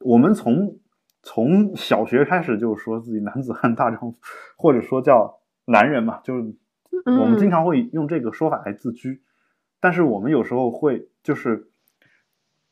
[0.00, 0.80] 我们从
[1.22, 4.18] 从小学开始就说自己男子汉大丈夫，
[4.56, 6.54] 或者说叫男人嘛，就是
[7.06, 9.22] 我们经常会用这个说法来自居。
[9.78, 11.70] 但是我们有时候会就是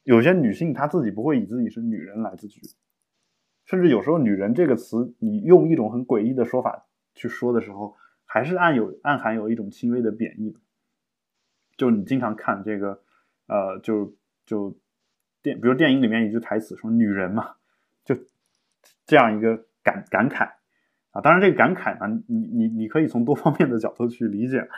[0.04, 2.60] 有些女性她自己不会以自己是女人来自居，
[3.64, 10.56] 甚至有时候“女人”这个词，你用一种很诡异的说法去说的时候，还是暗有暗含有一种轻微的贬义。
[11.76, 13.02] 就你经常看这个，
[13.46, 14.76] 呃，就就
[15.42, 17.54] 电，比如电影里面一句台词说“女人嘛”，
[18.04, 18.16] 就
[19.06, 20.50] 这样一个感感慨
[21.12, 21.20] 啊。
[21.20, 24.68] 当然，这个感慨呢，你你你可以从多方面的角度去理解，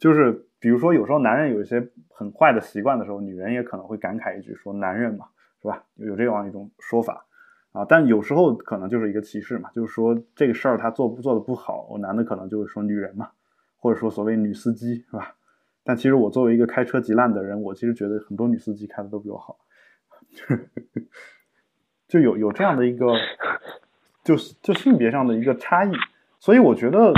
[0.00, 5.26] 就是比如说有时候男人有一些很坏的习惯的时候，女人也可能会感慨一句说男人嘛，
[5.62, 5.84] 是吧？
[5.96, 7.26] 有这样一种说法
[7.72, 7.84] 啊。
[7.84, 13.30] 但有时候可能就是一个歧视嘛，就是说这个事儿他做不做的不好，我男的可能就会说女人嘛，
[13.76, 15.36] 或者说所谓女司机是吧？
[15.84, 19.58] 但其实我作为一个开车极烂的人，我其实觉得很多女司机开的都比我好，
[22.08, 23.06] 就有有这样的一个，
[24.24, 25.92] 就是就性别上的一个差异，
[26.38, 27.12] 所以我觉得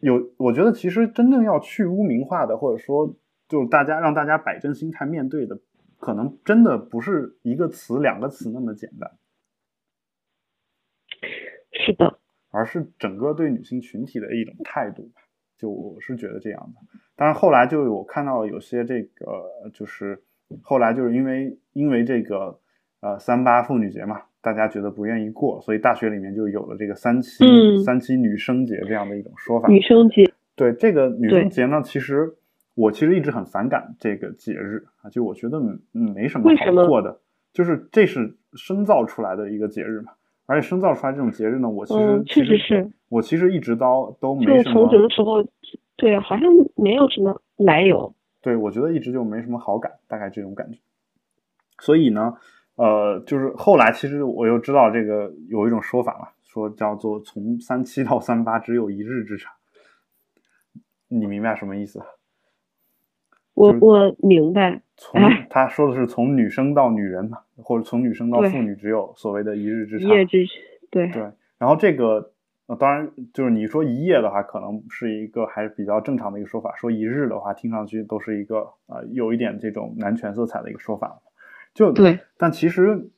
[0.00, 3.16] 有，我觉得其实真正要去污名化的，或者说
[3.48, 5.58] 就是大家让大家摆正心态面对的，
[5.98, 9.10] 可能真的不是一个词两个词那么简单，
[11.72, 12.18] 是的，
[12.50, 15.10] 而是整个对女性群体的一种态度。
[15.58, 16.80] 就我是觉得这样的，
[17.14, 20.24] 但是后来就我看到有些这个，就是
[20.62, 22.58] 后来就是因为因为这个
[23.00, 27.44] 呃三八妇女节嘛，大家觉得不愿意过，所以大学里面就有了这个三七
[27.84, 29.68] 三七女生节这样的一种说法。
[29.68, 32.34] 女生节，对这个女生节呢，其实
[32.74, 35.58] 我其实一直很反感这个节日啊，就我觉得
[35.92, 37.20] 嗯没什么好过的，
[37.52, 40.12] 就是这是深造出来的一个节日嘛。
[40.46, 44.72] 而且深造出来这种节日呢，我其实确实是我其实一直到都没什么。
[44.72, 45.46] 从什么时候？
[45.96, 48.12] 对，好像没有什么来由。
[48.40, 50.78] 对，我觉得一直就没什么好感，大概这种感觉。
[51.78, 52.34] 所以呢，
[52.76, 59.52] 呃，就是后来其实我又知道这个有一种说法嘛，说叫做从三七到三八只有一日之差。
[61.08, 62.00] 你明白什么意思？
[63.54, 64.80] 我我明白。
[64.96, 70.06] 从他说的是从女生到女人嘛，或者从女生到妇女，只有所谓的一日之差。
[70.06, 70.46] 一夜之
[70.90, 71.30] 对对。
[71.58, 72.32] 然后这个，
[72.66, 76.74] 呃当然就是你说一夜的话，可能是一个还是比较正常的一个说法。
[76.76, 81.20] 说一日的话，听上去都是一个呃有一点这种男权色彩的一个说法。
[81.74, 82.20] 就对。
[82.36, 83.10] 但其实，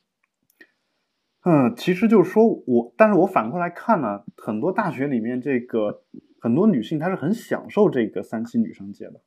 [1.45, 6.05] 嗯，其实就是说我，但是我反过来看呢，很多大学里面这个
[6.41, 9.21] 很多女性她是很享受这个三七女生节的，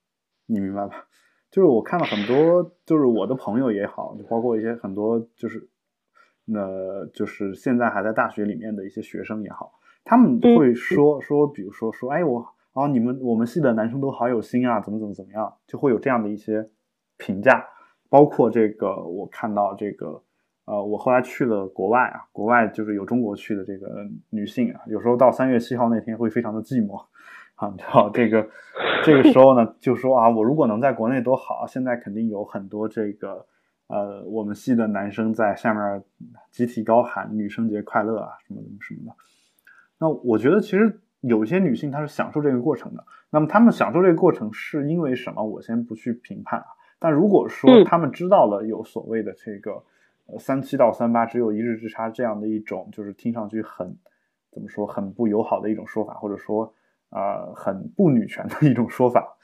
[0.46, 1.08] 你明白吧？
[1.52, 5.70] 就是我看了很多，就是我的朋友也好，就包括一些很多，就是
[6.46, 16.70] 那，就是现在还在大学里面的一些学生也好，他们会说说，比如说说，哎，我啊，你们我们系的男生都好有心啊，怎么怎么怎么样，就会有这样的一些
[17.18, 17.66] 评价。
[18.10, 20.22] 包括这个，我看到这个，
[20.65, 27.04] 呃，我后来去了国外啊，国外就是有中国去的这个女性啊，有时候到三月七号那天会非常的寂寞。
[27.56, 28.46] 啊，好，这个
[29.06, 33.46] 这个时候呢，就说啊，我如果能在国内多好，现在肯定有很多这个
[33.88, 36.04] 呃，我们系的男生在下面
[36.52, 39.15] 集体高喊“女生节快乐”啊，什么什么什么的。
[39.98, 43.06] 那我觉得其实有些女性她是享受这个过程的。
[43.30, 45.41] 那么她们享受这个过程是因为什么？
[45.41, 46.65] 我先不去评判啊。
[47.00, 49.84] 但如果说他们知道了有所谓的这个
[50.28, 53.98] 呃三七到三八只有一日之差这样的一种，就是听上去很
[54.52, 56.74] 怎么说很不友好的一种说法，或者说。
[57.10, 59.38] 啊，很不女权的一种说法，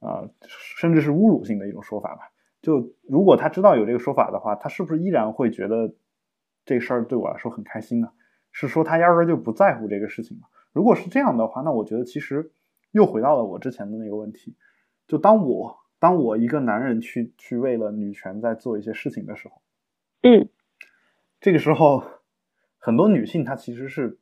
[0.00, 2.32] 啊，甚至是侮辱性的一种说法吧。
[2.60, 5.94] 就如果他知道有这个说法的话，他是不是依然会觉得
[6.64, 8.10] 这事儿对我来说很开心呢？
[8.50, 10.48] 是说他压根就不在乎这个事情吗？
[10.72, 12.50] 如果是这样的话，那我觉得其实
[12.90, 14.56] 又回到了我之前的那个问题。
[15.06, 19.60] 就当我当我一个男人去去为了女权在做一些事情的时候，
[20.22, 20.48] 嗯，
[21.40, 22.02] 这个时候
[22.78, 24.18] 很多女性她其实是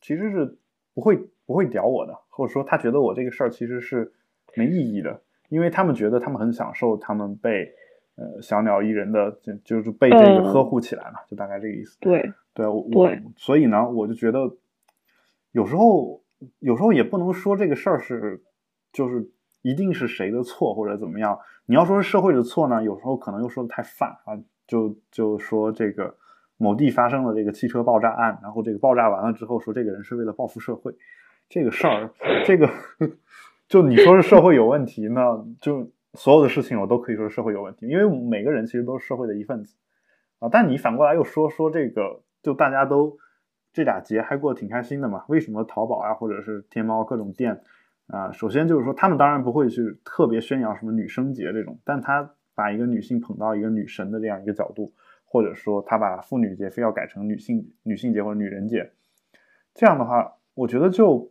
[0.00, 0.58] 其实是
[0.94, 1.28] 不会。
[1.46, 4.12] 不会屌我的，或者说她觉得我这个事儿其实是
[4.56, 7.72] 没意义的，因为他们觉得他们很享受他们被
[8.16, 11.96] 呃小鸟依人的就就是被这个呵护起来嘛，就大概这个意思。
[12.00, 14.56] 对对，我所以呢，我就觉得
[15.52, 16.20] 有时候
[16.58, 18.42] 有时候也不能说这个事儿是
[18.92, 19.30] 就是
[19.66, 21.36] 一定是谁的错或者怎么样。
[21.66, 26.14] 你要说是社会的错呢，有时候可能又说的太泛啊，就就说这个
[26.56, 30.94] 某地发生了这个汽车爆炸案，然后这个爆炸完了之后说这个人是为了报复社会。
[31.48, 32.10] 这个事儿，
[32.44, 32.70] 这个
[33.68, 35.44] 就你说是社会有问题呢？
[35.60, 39.76] 就所有的事情我都可以说社会有问题，因为每个人其实都是社会的一份子
[40.38, 40.48] 啊。
[40.48, 43.18] 但你反过来又说说这个，就大家都
[43.72, 45.24] 这俩节还过得挺开心的嘛？
[45.28, 47.62] 为什么淘宝啊，或者是天猫各种店
[48.08, 48.32] 啊？
[48.32, 54.92] 首先就是说，他们当然不会去特别宣扬什么女生节这种，但他把一个女性捧到一个女神的这样一个角度，
[55.24, 58.92] 或者说他把妇女节非要改成女性女性节或者女人节，
[59.74, 61.30] 这样的话，我觉得就。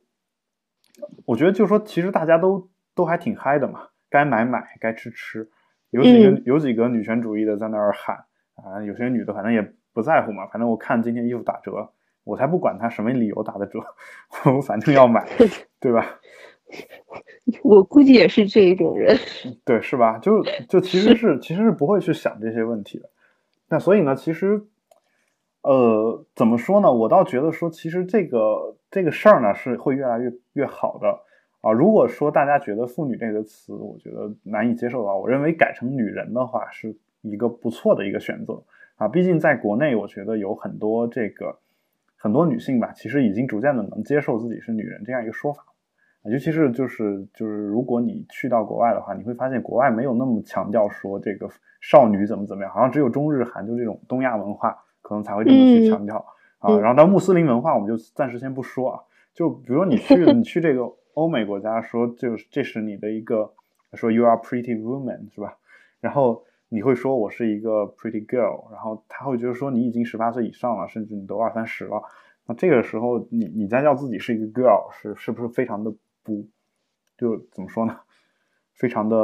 [1.25, 5.49] 我觉得就是说，其实大家都都还挺嗨的嘛，该买买，该吃吃。
[5.89, 8.15] 有几个有几个女权主义的在那儿喊
[8.55, 11.91] 啊，有些女的反正也不在乎嘛，反正我看今天衣服打折，
[12.23, 13.79] 我才不管他什么理由打的折，
[14.55, 15.27] 我反正要买，
[15.81, 16.05] 对吧？
[17.63, 19.17] 我估计也是这一种人，
[19.63, 20.17] 对，是吧？
[20.17, 23.09] 就就其实是其实是不会去想这些问题的。
[23.69, 24.63] 那所以呢，其实
[25.61, 26.91] 呃，怎么说呢？
[26.91, 31.19] 我倒觉得说，其实这个这个事儿呢是会越来越越好的
[31.61, 31.71] 啊。
[31.71, 38.63] 如果说大家觉得“妇女”这个词，我觉得难以接受的话，我认为改成“女人”的话是一个不错的一个选择
[38.97, 39.07] 啊。
[39.07, 41.57] 毕竟在国内，我觉得有很多这个
[42.17, 45.63] 很多女性吧，其实已经逐渐的能接受自己是女人这样一个说法。
[46.31, 51.47] 尤其是就是就是，如果你去到国外的话，你会发现国外没有那么强调说这个
[51.81, 56.17] 少女怎么怎么样，好像只有中日韩就这种东亚文化可能才会这么去强调
[56.57, 56.75] 啊。
[56.79, 58.99] 然后到穆斯林文化，我们就暂时先不说啊。
[59.35, 63.53] 就比如说你去你去这个欧美国家，说就是这是你的一个
[63.93, 65.55] 说 you are pretty woman 是吧？
[66.01, 72.01] 然后你会说我是一个 pretty girl，然后他会觉得说你已经十八岁以上了，甚至你都二三十了，
[72.47, 75.93] 那这个时候你你再叫自己是一个 girl，是是不是非常的？
[76.25, 76.45] 不，
[77.17, 77.97] 就怎么说呢？
[78.73, 79.15] 非常的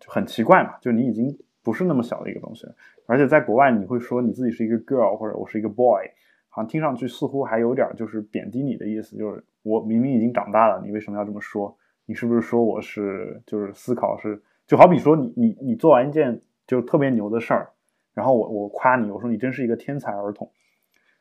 [0.00, 2.74] 就很奇怪嘛，就你已经不是那么小的一个东西了，
[3.06, 6.04] 而且在国外你会说你自己是一个 girl 或者我是一个 boy，
[6.48, 11.76] 好像听上去似乎还有点就是贬低你的意思，就是我明明已经长大了，你为什么要这么说？
[12.06, 17.70] 你是不是说我是就是思考是就好比说你你你做完一件就特别牛的事儿，
[18.14, 20.50] 然后我我夸你，我说你真是一个天才儿童，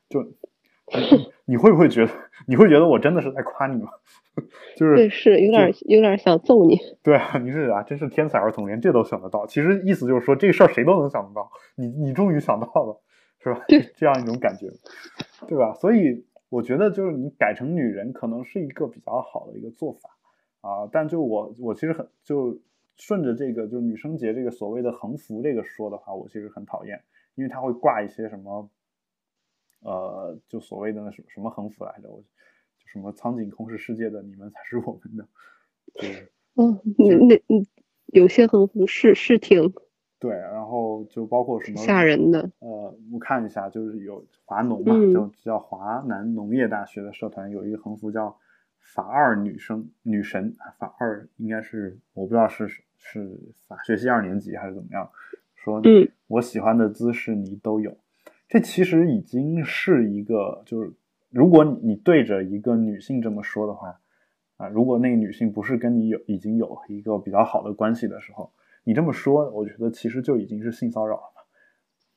[0.09, 0.33] 就。
[1.51, 2.11] 你会不会觉得？
[2.47, 3.89] 你会觉得我真的是在夸你吗？
[4.77, 6.77] 就是对，是有点有点想揍你。
[7.03, 9.45] 对啊，你是啊，真是天才儿童，连这都想得到。
[9.45, 13.01] 其实意思就是说，这个事儿谁都能想得到，你你终于想到了，
[13.43, 13.65] 是吧？
[13.97, 14.69] 这样一种感觉，
[15.45, 15.73] 对吧？
[15.73, 20.09] 所以我觉得就是你改成女人，可能是一个比较好的一个做法
[20.61, 20.87] 啊。
[20.89, 22.57] 但就我我其实很就
[22.95, 26.97] 顺着这个就是女生节这个所谓的横幅这个说的话，我其实很讨厌，
[27.35, 28.69] 因为它会挂一些什么。
[29.81, 32.09] 呃，就所谓的那什么什么横幅来着？
[32.09, 32.25] 我就
[32.87, 35.27] 什么苍井空是世界的，你们才是我们的。
[35.93, 37.65] 对， 嗯，那嗯，
[38.07, 39.73] 有些横幅是是挺
[40.19, 42.51] 对，然后就包括什么吓人的。
[42.59, 48.37] 呃，我看一下，就是有华农嘛，就叫华南农业大学的社团有一个横幅叫
[48.79, 52.67] “法二女生女神”，法二应该是我不知道是
[52.97, 53.35] 是
[53.67, 55.09] 法学系二年级还是怎么样，
[55.55, 55.81] 说
[56.27, 57.97] 我喜欢的姿势你都有。
[58.51, 60.93] 这其实已经是一个，就是
[61.29, 63.97] 如果你对着一个女性这么说的话，
[64.57, 68.51] 啊，如果那个女性不是跟你有已经有一个比较好的关系的时候，
[68.83, 71.47] 你这么说，我觉得其实就已经是性骚扰了，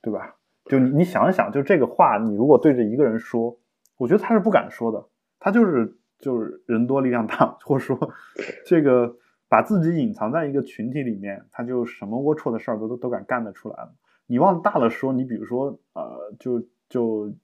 [0.03, 0.35] 对吧？
[0.64, 3.57] 就你你想一想，就这个话，你如果对着一个人说，
[3.97, 5.07] 我觉得他是不敢说的，
[5.38, 7.97] 他就是就是人多力量大，或者说
[8.66, 9.14] 这个
[9.49, 13.94] 把自己隐藏在一个群体里面，他就什么龌龊的事儿都都都敢干得出来了。
[14.27, 17.35] 你往大了说，你比如说，呃，就就，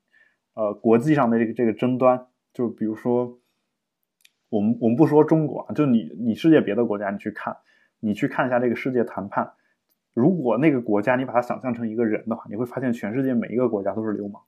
[0.54, 3.38] 呃，国际上的这个这个争端，就比如说，
[4.48, 7.56] 我们我们不说中国啊，就你你世界别的国家，你去看，
[8.00, 9.52] 你去看一下这个世界谈判，
[10.14, 14.42] 如果那个国家你把它想象成一个人的话，你会发现全世界每一个国家都是流氓，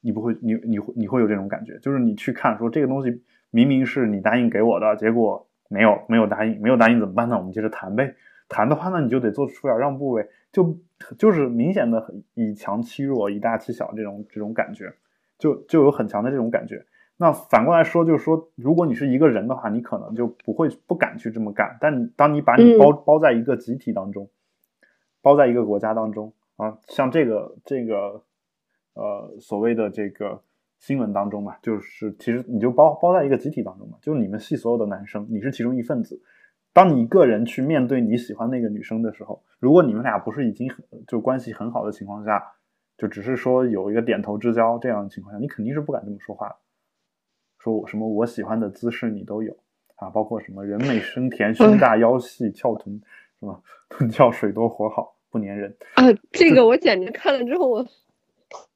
[0.00, 7.36] 你不会，你你会你会有这种感觉，就是你去看说这个东西明明是你答应给我的，结果没有没有答应，没有答应怎么办呢？
[7.36, 8.14] 我们接着谈呗，
[8.54, 10.78] 谈的话那你就得做出点让步呗，就。
[11.18, 14.90] 就是明显的以强欺弱、以大欺小这种这种感觉，
[15.38, 16.82] 就就有很强的这种感觉。
[17.18, 21.76] 那反过来说，就是说，如果你是一个人的话，你可能就不会不敢去这么干。
[21.78, 24.30] 但当你把你包包在一个集体当中，
[25.20, 28.22] 包在一个国家当中啊，像这个这个
[28.94, 30.40] 呃所谓的这个
[30.78, 36.18] 新闻当中嘛，就是其实你就包包在一个集体当中嘛，就是你们系所有的男生，你是其中一份子。
[36.74, 42.52] 当你一个人去面对你喜欢那个女生的时候，如果你们俩不是已经很就关系很好的情况下，
[42.98, 46.56] 就只是说有一个点头之交这样的情况下，你肯定是不敢这么说话的。
[47.58, 49.56] 说我什么我喜欢的姿势你都有
[49.96, 53.00] 啊，包括什么人美声甜、胸大腰细、翘臀，
[53.40, 53.62] 什么？
[53.88, 56.04] 臀翘水多火好，不粘人啊。
[56.32, 57.86] 这个我简直看了之后，我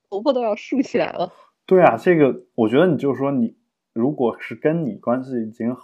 [0.09, 1.33] 头发都要竖起来了。
[1.67, 3.57] 对啊，这个我觉得你就是说你
[3.93, 5.75] 如果是跟你关系已经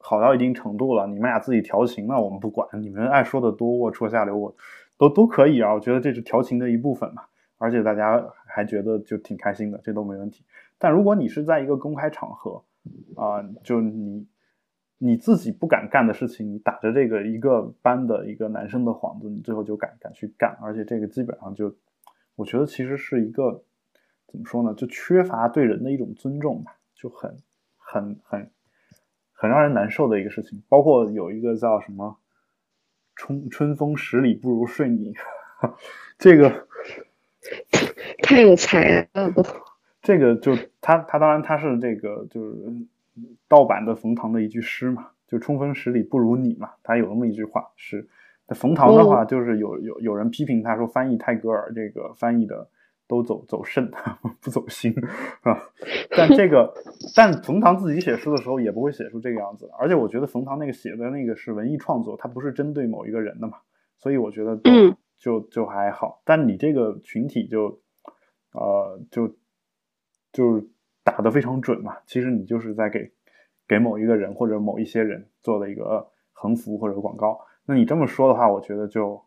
[0.00, 4.56] 好到一定程度了，你们俩自己调情，那我们不管，你们爱说的多，龌龊下流，我
[4.96, 5.74] 都都可以啊。
[5.74, 7.24] 我觉得这是调情的一部分嘛，
[7.58, 10.44] 而且大家还觉得就挺开心的，这都没问题。
[10.78, 12.62] 但如果你是在一个公开场合
[13.16, 14.26] 啊，就你
[14.98, 21.74] 你自己不敢干的事情，你打着这个一个班的一个男生的幌子，你最后就敢敢去干，而且这个基本上就，
[22.36, 23.64] 我觉得其实是一个
[24.28, 27.36] 怎么说呢，就缺乏对人的一种尊重吧，就很
[27.76, 28.20] 很。
[28.22, 28.50] 很
[29.46, 32.16] 让人难受的一个事情，包括有一个叫什么
[33.14, 35.14] “春春风十里不如睡你”，
[36.18, 36.66] 这个
[38.24, 39.34] 太有才了。
[40.00, 42.56] 这个就他他当然他是这个就是
[43.46, 48.08] 盗版的冯唐的一句诗嘛，就“春风十里不如你”嘛，他有那么一句话是。
[48.54, 52.66] 冯唐的话就是有有有人批评他说翻译泰戈尔这个翻译的
[53.08, 53.90] 都走走肾，
[54.40, 54.94] 不走心
[55.40, 55.58] 啊。
[56.10, 56.72] 但这个，
[57.16, 59.68] 但冯唐自己写书的时候也不会写出这个样子。
[59.78, 63.58] 而且我觉得冯唐那个写的那个是文艺创作，他不是针对某一个人的嘛，
[63.96, 66.22] 所以我觉得嗯就就还好。
[66.24, 67.80] 但你这个群体就
[68.52, 69.34] 呃就
[70.32, 70.62] 就
[71.02, 71.96] 打得非常准嘛。
[72.06, 73.10] 其实你就是在给
[73.66, 77.40] 给某一个人或者某一些人做的一个横幅或者广告。
[77.64, 79.22] 那你这么说的话，我觉得就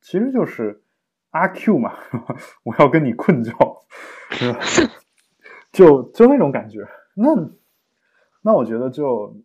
[0.00, 0.82] 其实就是
[1.36, 1.94] 阿 Q 嘛，
[2.64, 3.52] 我要跟你困觉，
[5.72, 6.86] 就就那种感觉。
[7.14, 7.30] 那
[8.42, 9.36] 那我觉得就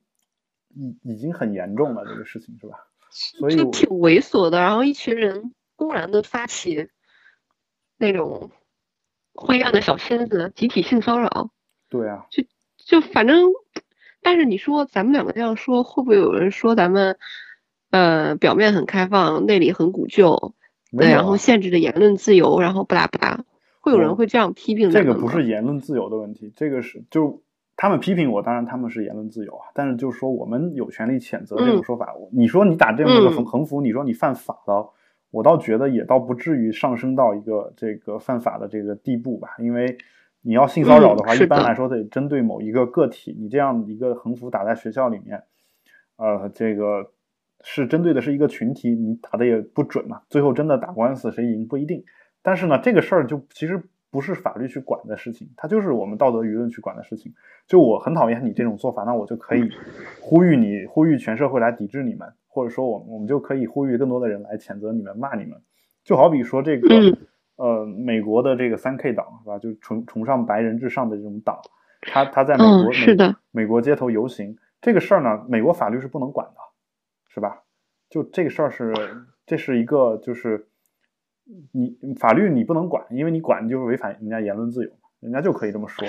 [0.69, 2.77] 已已经很严重了，这个事情是吧？
[3.09, 6.89] 所以就挺猥琐的，然后一群人公然的发起
[7.97, 8.51] 那种
[9.33, 11.49] 灰暗的小圈子，集体性骚扰，
[11.89, 12.43] 对啊，就
[12.77, 13.51] 就反正，
[14.21, 17.17] 但是你说咱们两个这样说，会不会有人说咱们
[17.89, 20.53] 呃表面很开放，内里很古旧，
[20.97, 23.43] 对，然后限制的言论自由，然后不拉不拉，
[23.79, 27.41] 会有人会这样批评这个不是言论自由的问题，这个是就
[27.77, 32.13] 他们批评我，当然他们是言论自由啊，但是就是说我们有权利谴责这种嗯说法。
[32.31, 34.91] 你说你打这么个嗯横横幅，你说你犯法了，
[35.31, 39.97] 我倒觉得也倒不至于上升到一个这个犯法的这个地步吧，因为
[40.41, 45.43] 你要性骚扰的话，嗯的一般来说得针对某一个个体，你这样一个横幅打在学校里面，
[46.17, 47.11] 呃，这个
[47.63, 52.03] 是针对的是一个群体，你打的也不准嘛，最后真的打官司谁赢不一定。
[52.41, 57.33] 但是呢，这个事儿就其实不是法律去管的事情，它就是我们道德舆论去管的事情。
[57.67, 59.69] 就我很讨厌你这种做法，那我就可以
[60.19, 65.61] 呼吁你，呼吁全社会来抵制你们，或者说我们我们就可以呼吁更多的人来谴责你们、骂你们。
[66.03, 67.17] 就好比说这个、嗯
[67.57, 69.59] 呃，美国的这个三 K 党是吧？
[69.59, 71.59] 就崇崇尚白人至上的这种党，
[72.01, 76.55] 他他在美国、嗯是的美美国街头游行这个事儿呢，美国法律是不能管的，
[77.33, 77.63] 是吧？
[78.09, 78.93] 就这个事儿是
[79.45, 80.67] 这是一个就是
[81.71, 86.05] 你法律你不能管，因为你管就是违反人家言论自由嘛，人家就可以这么说。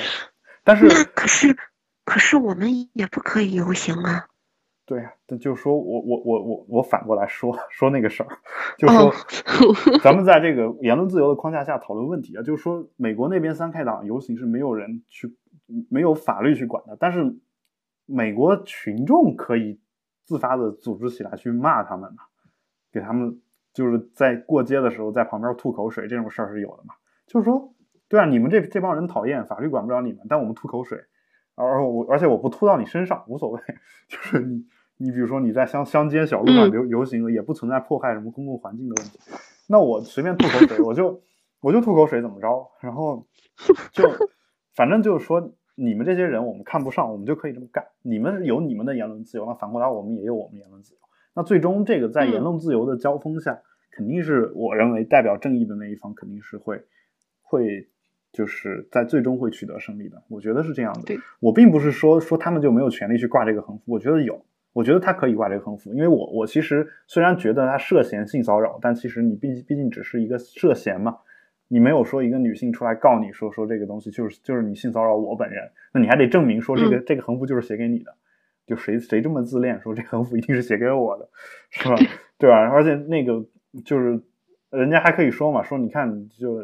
[0.64, 1.56] 但是那可是
[2.04, 4.26] 可是我们也不可以游行啊。
[4.84, 8.28] 对呀，这就是说我我我我我反过来说说那个事儿，
[8.76, 15.36] 就是说哦咱们在这个言论自由的框架下讨论问题啊，就是说美国那边三 K 党游行是没有人去
[15.88, 17.36] 没有法律去管的，但是
[18.06, 19.80] 美国群众可以
[20.24, 22.24] 自发的组织起来去骂他们嘛，
[22.92, 23.40] 给他们
[23.72, 26.94] 就是在过街的时候在旁边吐口水这种事儿是有的嘛，
[27.26, 27.74] 就是说
[28.08, 30.98] 对啊，你们这这帮人讨厌，法律管不了你们，但我们吐口水。
[31.54, 33.60] 而我而且我不吐到你身上无所谓，
[34.08, 34.64] 就是你
[34.96, 39.18] 你比如说你在乡乡间小路上嗯游游行，也不存在破坏什么公共环境的问题。
[39.68, 41.20] 那我随便吐口水，我就
[41.60, 42.70] 我就吐口水怎么着？
[42.80, 43.26] 然后
[43.92, 44.02] 就
[44.74, 45.52] 反正就是说
[45.82, 47.84] 你们这些人我们看不上，我们就可以这么干。
[48.02, 51.00] 你们有你们的言论自由，那反过来我们也有我们言论自由。
[51.34, 53.60] 那最终这个在言嗯论自由的交锋下，
[53.90, 56.80] 肯定是我认为代表正义的那一方肯定是会
[57.42, 57.88] 会
[58.30, 60.22] 就是在最终会取得胜利的。
[60.28, 61.02] 我觉得是这样的。
[61.02, 64.40] 对我并不是说说他们就没有权利去挂这个横幅，我觉得有，
[64.72, 71.18] 我觉得他可以挂这个横幅，因为我我其实虽然觉得他涉嫌性骚扰，但其实你毕毕竟只是一个涉嫌嘛，
[71.72, 78.14] 你没有说一个女性出来告你说说这个东西就是就是你性骚扰我本人，那你还得证明说这个、这个横幅就是写给你的，
[78.66, 81.28] 就谁谁这么自恋说这横幅一定是写给我的，
[81.70, 81.96] 是吧？
[82.36, 82.56] 对吧？
[82.68, 83.44] 而且那个
[83.84, 84.22] 就是
[84.70, 86.60] 人家还可以说嘛，说你看就。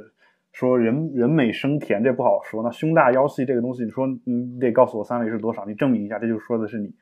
[0.51, 2.65] 说人人美声甜，这不好说。
[2.65, 6.93] 那胸大腰细这个东西，你说你得告诉我三围是多少，你证明一下，这就说的是你，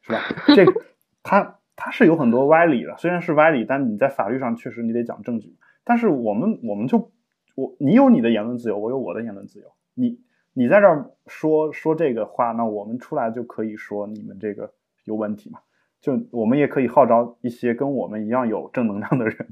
[0.00, 0.18] 是吧？
[0.56, 0.72] 这个
[1.22, 5.54] 它它是有很多歪理的，虽然是歪理，但你在法律上确实你得讲证据。
[5.84, 7.12] 但是我们我们就
[7.56, 9.66] 我你有你的言论自由，我有我的言论自由。
[9.94, 10.20] 你
[10.52, 14.72] 你在这儿说说这个话，那我们出来就可以说你们这个
[15.04, 15.58] 有问题嘛？
[16.00, 19.48] 就我们也可以号召一些跟我们一样有正能量的人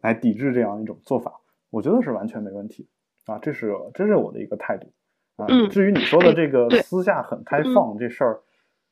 [0.00, 1.40] 来抵制这样一种做法。
[1.70, 2.88] 我觉得是完全没问题
[3.26, 4.88] 啊，这是这是我的一个态度
[5.36, 5.46] 啊。
[5.48, 8.40] 嗯至于你说的这个私下很开放这事儿，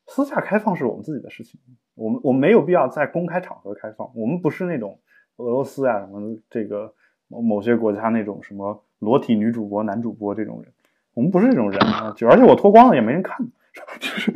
[0.07, 1.59] 私下开放是我们自己的事情，
[1.95, 4.11] 我们我们没有必要在公开场合开放。
[4.15, 5.01] 我们不是那种
[5.37, 6.95] 俄罗斯啊什么这个
[7.31, 10.72] 某某些国家那种什么裸体女主播、男主播这种人，
[11.14, 12.12] 我们不是这种人啊。
[12.18, 13.39] 就而且我脱光了也没人看，
[14.01, 14.33] 就是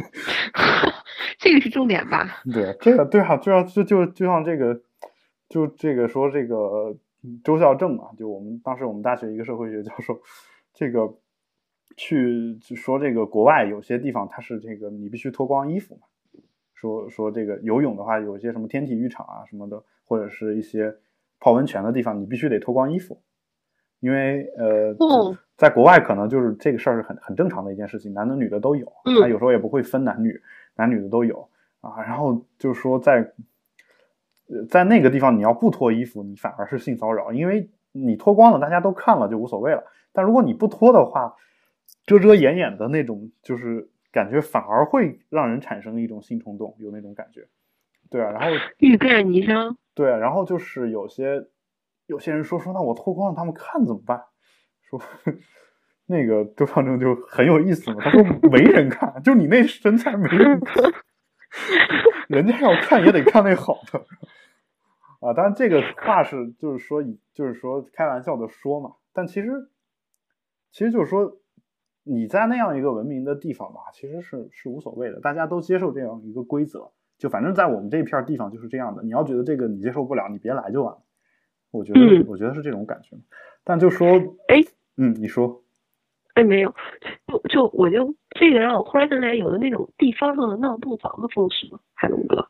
[1.38, 2.40] 这个是重点吧？
[2.51, 4.80] 对，这个对啊，就像就就就像这个，
[5.49, 6.97] 就这个说这个
[7.42, 10.20] 周孝正啊，就我们当时我们大学一个社会学教授，
[10.72, 11.12] 这个
[11.97, 16.07] 去就说这个国外有些地方它是这个你必须脱光衣服嘛，
[16.74, 20.95] 说说这个游泳的话，有一些什么天体浴场啊什么的，或者是一些
[21.41, 23.20] 泡温泉的地方，你必须得脱光衣服，
[24.01, 30.41] 因为呃，哦在国外可能就是这个事儿是很很正常的一件事情，男的女的都有，嗯他有时候也不会分男女，
[30.74, 31.49] 男女的都有
[31.80, 32.03] 啊。
[32.03, 33.32] 然后就是说在，
[34.49, 39.85] 呃，在那个地方你要不脱衣服，你反而是性骚扰，因为你脱光了，大家都看了就无所谓了。
[40.12, 41.37] 但如果你不脱的话，
[42.05, 47.47] 遮遮掩掩的那种，就是感觉反而会让人产生一种性冲动，有那种感觉。
[48.11, 49.76] 对啊，然后欲盖弥彰。
[49.95, 51.47] 对啊，然后就是有些
[52.07, 54.24] 有些人说说，那我脱光让，他们看怎么办？
[54.82, 55.01] 说
[56.07, 60.82] 那个周长正就很有意思嘛，他说 没人看，就你那身材没人看，
[62.28, 64.05] 人家要看也得看那好的。
[65.20, 69.70] 啊，当然这个话是就是说以就是说开玩笑的说嘛，但其实
[70.70, 71.38] 其实就是说
[72.03, 79.03] 你在那样一个文明的地方吧，其实是是无所谓的，大家都接受这样一个规则，就反正在我们这片地方就是这样的。
[79.03, 81.01] 你要觉得这个你接受不了，你别来就完了。
[81.71, 83.17] 我觉得我觉得是这种感觉。
[83.65, 84.07] 但就说，
[84.49, 84.62] 哎，
[84.97, 85.62] 嗯，你说，
[86.35, 86.75] 哎，没有，
[87.27, 92.49] 就就我就这个让我忽然想起来，有的那种地方上的闹洞房的风俗，海龙哥。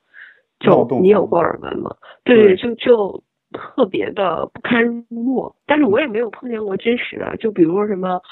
[0.60, 1.96] 就你有过耳闻吗？
[2.22, 5.54] 对，就就特别的不堪入目。
[5.66, 8.22] 但是我也没有碰见过真实的，就比如说什么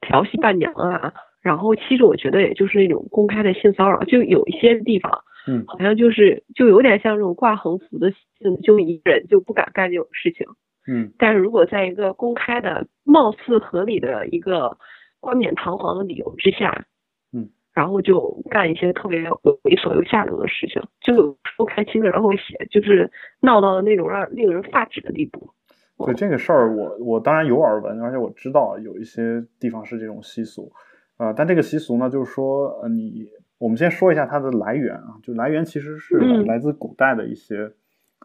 [0.00, 10.46] 调戏伴娘啊，然后其实我觉得也就是那种公开的性骚扰，就有一些地方，嗯，好像就是就有点像这种挂横幅的性，就一个人就不敢干这种事情，
[10.86, 11.12] 嗯。
[11.18, 14.78] 但是如果在一个公开的、貌似合理的一个
[15.20, 16.86] 冠冕堂皇的理由之下。
[17.32, 25.48] 嗯然后就干一些特别猥琐又下流的事情，就有不开心的人会写，就是闹到了那种让令人发指的地步。
[26.04, 30.70] 对这个事儿，我我当然有耳闻，而且我知道有一些地方是这种习俗，
[31.22, 37.72] 呃，但这个习俗呢，就是说，呃，你我们先说一下它的来源啊，就来源其实是来自古代的一些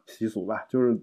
[0.08, 0.66] 习俗吧。
[0.68, 1.00] 就是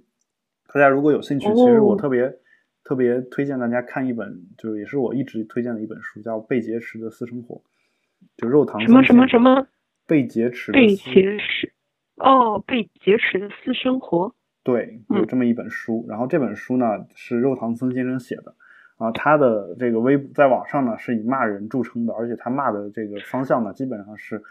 [0.73, 2.37] 大家如果有兴趣，其实我特别
[2.83, 7.63] 特别推荐大家看一本，就是也是我一直推荐的一本书，叫被劫持的私生活。
[8.37, 9.65] 就肉糖什么什么什么
[10.05, 11.73] 被劫持被劫持
[12.17, 14.35] 哦，被劫持的私生活
[14.65, 16.05] 对，有这么一本书。
[16.09, 18.57] 然后这本书呢是肉糖僧先生写的
[18.97, 24.43] 啊，他的这个微在网上呢是以骂人著称的，而且他骂的这个方向呢基本上是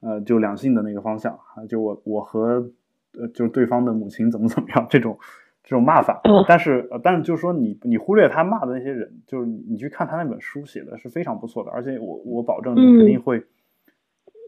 [0.00, 2.70] 呃就两性的那个方向啊，就我我和
[3.18, 5.18] 呃就对方的母亲怎么怎么样这种
[5.62, 6.20] 这种骂法。
[6.48, 13.44] 但是但是就是说你你忽略他骂的那些人，就是你去看他那本书写的是非常不错的，而且我我保证你肯定会。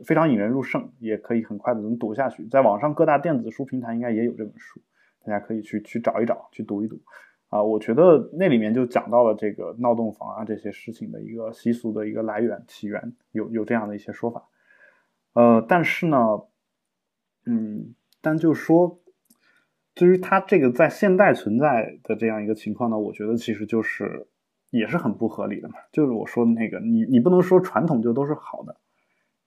[0.05, 2.45] 非常引人入胜，也可以很快的能读下去。
[2.49, 4.81] 在网上各大电子书平台应该也有这本书，
[5.25, 7.01] 大家可以去去找一找，去读一读。
[7.55, 14.49] 啊，我觉得那里面就讲到了这个闹洞房啊这些事情的一个习俗的一个来源起源，有有这样的一些说法。
[15.35, 16.19] 呃，但是呢，
[17.47, 18.99] 嗯，但就说，
[19.95, 24.27] 至于它这个在现代存在的这样一个情况呢，我觉得其实就是
[24.71, 25.75] 也是很不合理的嘛。
[25.93, 28.75] 就是我说的那个，你你不能说传统就都是好的。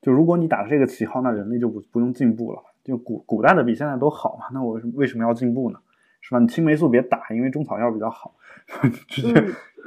[0.01, 2.63] 就如果你打这个旗号，那人类就不不用进步了。
[2.85, 5.79] 就古古代的比现在都好嘛，那我为什么要进步呢？
[6.27, 6.39] 是吧？
[6.39, 8.35] 你青霉素别打，因为中草药比较好。
[9.07, 9.33] 直接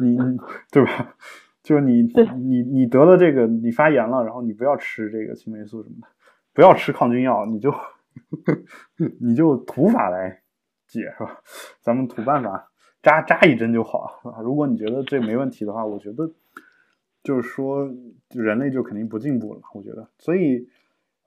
[0.00, 0.38] 你你
[0.70, 1.14] 对吧？
[1.62, 2.02] 就是你
[2.38, 6.06] 你你得了这个，你发炎了，然后你不要吃这个青霉素什么的，
[6.54, 7.74] 不要吃抗菌药，你就
[9.20, 10.40] 你就土法来
[10.86, 11.42] 解是吧？
[11.82, 12.70] 咱们土办法
[13.02, 14.40] 扎扎一针就好，是吧？
[14.42, 16.30] 如果你觉得这没问题的话，我觉得。
[17.22, 17.86] 就是说，
[18.30, 20.08] 人类就肯定不进步了，我觉得。
[20.16, 20.66] 所以，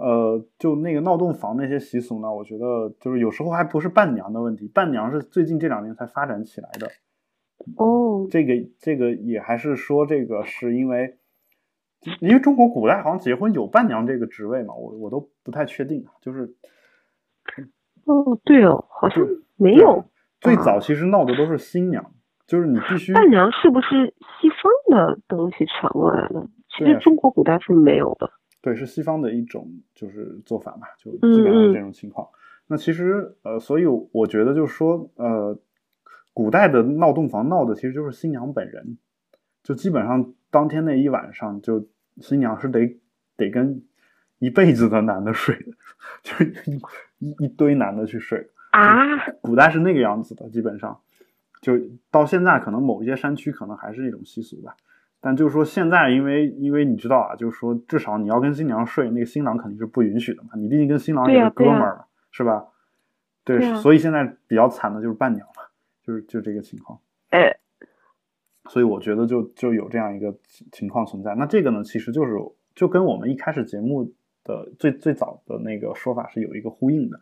[0.04, 6.88] 呃，就那个闹洞房那些习俗呢，我觉得就是有时候还不是伴娘的问题，伴娘是最近这两年才发展起来的。
[7.78, 11.18] 哦，这个这个也还是说这个是因为，
[12.20, 16.06] 因为中国古代好像结婚有伴娘这个职位嘛，我我都不太确定。
[16.22, 16.54] 就是，
[18.04, 19.26] 哦，对哦，好像
[19.56, 20.04] 没有。
[20.41, 22.12] 最早其实闹的都是新娘。
[22.45, 26.45] 就是你必须伴娘是不是西方的东西传过来的？
[26.78, 28.30] 其实中国古代是没有的。
[28.64, 32.26] 对，是西方的一种就是做法嘛，就基本上是这种情况。
[32.66, 35.59] 那其实呃，所以我觉得就是说呃，
[36.34, 38.97] 古代的闹洞房闹的其实就是新娘本人，
[39.64, 41.86] 就基本上当天那一晚上，就
[42.22, 42.97] 新娘是得
[43.36, 43.84] 得跟
[44.39, 45.72] 一辈子的男的睡的，
[46.24, 46.45] 就
[47.20, 49.28] 一一堆男的去睡啊。
[49.41, 50.97] 古代是那个样子的，基本上。
[51.61, 51.80] 就
[52.11, 54.76] 到现在，可能某一些山区可能还是一种习俗吧，
[55.26, 62.65] 但就是说现在，因为因为你知道啊，就是说至少你要跟新娘睡，那个新郎肯定是不允许的嘛，你毕竟跟新郎也是哥们儿嘛，是吧？
[63.45, 65.63] 对，所以现在比较惨的就是伴娘嘛，
[66.03, 66.99] 就是就这个情况。
[67.30, 67.55] 哎，
[68.67, 70.36] 所以我觉得就就有这样一个
[70.74, 71.34] 情况存在。
[71.36, 72.36] 那这个呢，其实就是
[72.76, 74.13] 就跟我们一开始节目
[74.43, 77.17] 的最最早的那个说法是有一个呼应的。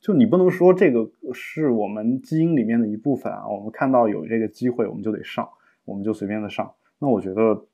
[0.00, 5.48] 就你不能说这个是我们基因里面的一部分啊，我们看到有这个机会，我们就得上，
[5.84, 6.72] 我们就随便的上。
[7.04, 7.66] 那我觉得，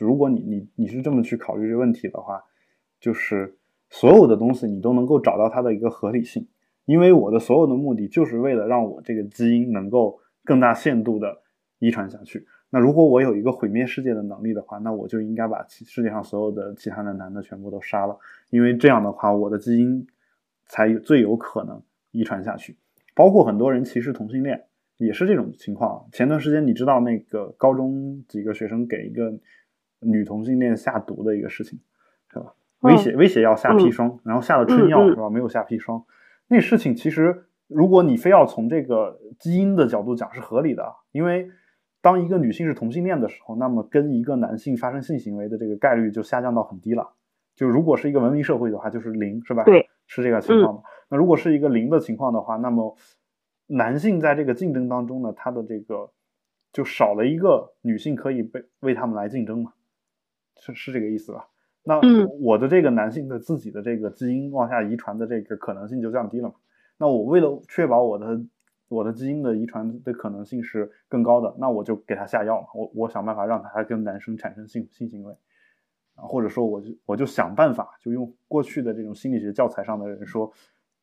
[0.00, 2.42] 如果你你你是这么去考虑这个问题的话，
[2.98, 3.56] 就是
[3.90, 6.48] 所有的东西你都能够找到它的一个合理性，
[6.84, 11.42] 因为我的所有的目的就是为了让我这个基因能够更大限度的
[11.78, 12.44] 遗传下去。
[12.70, 18.18] 那如果我有一个毁灭世界的能力的话，那我就应该把世界上所有的其他的男的全部都杀了，
[18.50, 20.04] 因为这样的话，我的基因
[20.66, 22.76] 才最有可能遗传下去。
[23.14, 24.64] 包括很多人歧视同性恋，
[24.96, 26.06] 也是这种情况。
[26.12, 29.32] 前段时间你知道那个高中几个学生给一个
[30.00, 31.78] 女同性恋下毒的一个事情，
[32.32, 32.54] 是吧？
[32.80, 35.30] 威胁威胁要下砒霜，然后下了春药，是吧？
[35.30, 36.04] 没有下砒霜。
[36.48, 41.50] 那事情其实，如果你非要从这个基因的角度讲，是合理的，因为。
[42.02, 47.14] 当一个女性是同性恋的时候，那么跟一个男性发生性行为的这个概率就下降到很低了。
[47.56, 49.64] 就如果是一个文明社会的话，就是零，是吧？
[49.64, 50.80] 对，是这个情况。
[51.10, 52.96] 那如果是一个零的情况的话，那么
[53.66, 56.10] 男性在这个竞争当中呢，他的这个
[56.72, 59.72] 就少了一个女性可以被为他们来竞争嘛？
[60.56, 61.48] 是是这个意思吧？
[61.82, 62.00] 那
[62.40, 66.54] 我的这个男性的自己的这个基因往下遗传的这个可能性就降低了嘛？
[66.98, 68.40] 那我为了确保我的。
[68.88, 75.32] 我的基因的遗传的可能性是更高的，那我就给他下药嘛，我我想办法让他跟男生产生性性行为，
[76.14, 80.52] 啊，或者说我就我就想办法就用过去的这种心理学教材上的人说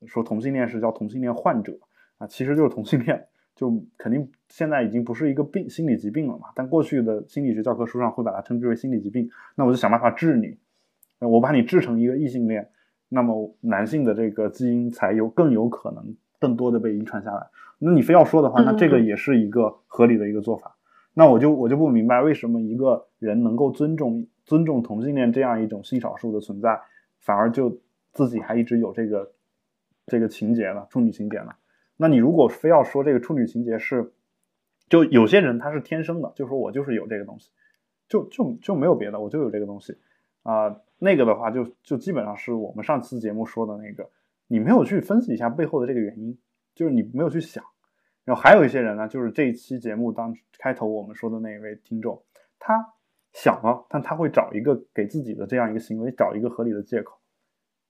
[0.06, 1.78] 说同性恋是叫同性恋患者
[2.24, 10.58] 啊，其实就是同性恋，就肯定现在已经不是一个病心理疾病了嘛，但过去的心理学教科书上会把它称之为心理疾病，那我就想办法治你，
[11.20, 12.70] 我把你治成一个异性恋，
[13.10, 17.46] 那么男性的这个基因才有更有可能更多的被遗传下来。
[17.78, 20.78] 那你非要说的话，那这个也是一个合理的一个做法。
[21.14, 26.80] 那我就我就不明白，为什么一个人能够尊重尊重同性恋这样一种性少数的存在，
[27.20, 27.82] 反而就
[28.14, 29.32] 自己还一直有这个
[30.06, 30.88] 这个情节了？
[30.90, 31.52] 处女情节呢？
[32.04, 34.12] 那你如果非要说这个处女情节是，
[34.90, 37.50] 就有些人他是天生的，就说我就是有这个东西，
[38.10, 39.98] 就就就没有别的，我就有这个东西
[40.42, 40.82] 啊。
[41.00, 44.10] 那个的话，就就基本上是我们上次节目说的那个，
[44.48, 46.38] 你没有去分析一下背后的这个原因，
[46.76, 47.64] 就是你没有去想。
[48.26, 52.22] 然后还有一些人呢，就是这一期节目当开头我们说的那一位听众，
[52.60, 52.86] 他
[53.32, 57.18] 想了，但他会找一个给自己的这样一个行为找一个合理的借口，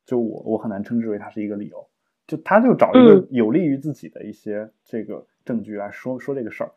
[0.05, 1.89] 就我我很难称之为他是一个理由，
[2.35, 6.71] 就他就找一个有利于自己的一些这个证据来说说这个事儿，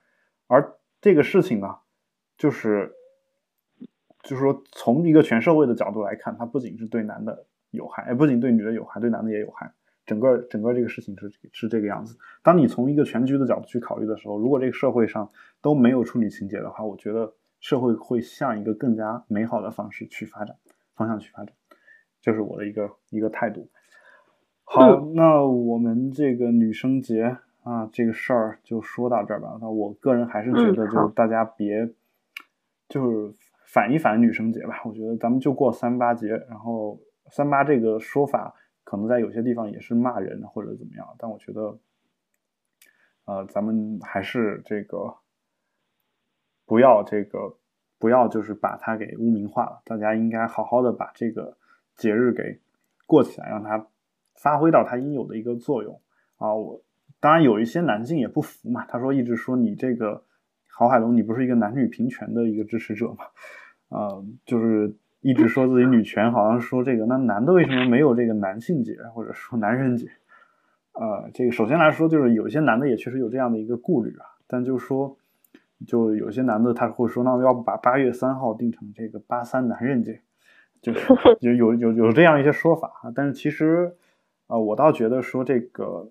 [0.47, 1.75] 而这个事情呢，
[2.37, 2.93] 就是
[4.23, 9.73] 就是说从一个全社会的角度来看，它不仅是对男的有害，不仅对女的有害，对男的也有害。
[10.05, 12.17] 整个整个这个事情是是这个样子。
[12.43, 15.31] 当你从一个全局的角度去考虑的时候，如果这个社会上
[15.61, 20.57] 都没有处女情节的话，我觉得社会会向一个更加美好的方式去发展，
[20.95, 21.55] 方向去发展，
[22.21, 23.69] 这是我的一个一个态度。
[24.67, 29.57] 好，那我们这个女生节啊，这个事儿就说到这儿吧。
[29.61, 31.89] 那我个人还是觉得，就是大家别
[32.89, 33.33] 就是
[33.65, 34.83] 反一反女生节吧。
[34.85, 36.99] 我觉得咱们就过三八节，然后
[37.31, 38.55] 三八这个说法。
[38.85, 41.77] 可能在有些地方也是骂人或者怎么样，但我觉得，
[43.25, 45.13] 呃，咱们还是这个
[46.65, 47.57] 不要这个
[47.99, 49.83] 不要就是把它给污名化了。
[49.85, 51.57] 大家应该好好的把这个
[51.97, 52.61] 节日给
[53.09, 53.89] 过起来，让它
[54.37, 56.01] 发挥到它应有的一个作用
[56.39, 56.55] 啊！
[56.55, 56.83] 我
[57.21, 60.25] 当然有一些男性也不服嘛，他说一直说你这个
[60.69, 63.25] 郝海龙，你不是一个男女平权的一个支持者嘛？
[63.89, 64.95] 啊，就是。
[65.23, 70.07] 一直说自己女权，好像说这个，那男的为什么没有这个男性节，或者说男人节？
[70.93, 74.27] 呃，这个首先来说，就是有些男的也确实有这样的一个顾虑啊。
[74.47, 75.17] 但就说，
[75.85, 80.21] 就有些男的他会说，那要不把八月三号定成这个八三男人节，
[80.81, 81.01] 就是
[81.41, 83.11] 有有有有这样一些说法啊。
[83.13, 83.97] 但是其实，
[84.47, 86.11] 呃，我倒觉得说这个，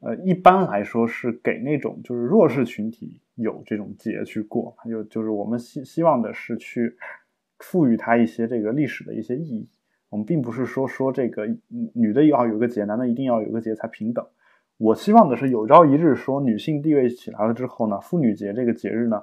[0.00, 6.96] 呃，一般来说是给那种就是弱势群体有这种节去过，就就是我们希希望的是去。
[7.64, 9.68] 赋予它一些这个历史的一些意义。
[10.08, 11.46] 我们并不是说说这个
[11.94, 14.26] 女的要有个节，男的一定要有个节才平等。
[14.78, 19.22] 我希望的是有朝一日说女性地位起来了之后呢，妇女节这个节日呢，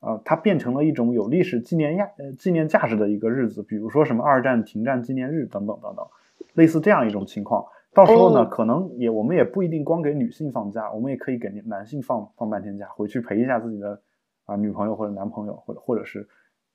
[0.00, 3.62] 呃，它变成了一种有历史纪念价呃纪念价值的一个日子。
[3.62, 6.06] 比如说什么二战停战纪念日等等等等，
[6.58, 7.64] 类似这样一种情况。
[7.94, 14.02] 到时候呢，可能也我们也不一定光给女性放假，我们也可以给男性放放半天假，回去陪一下自己的
[14.44, 16.28] 啊女朋友或者男朋友，或者或者是。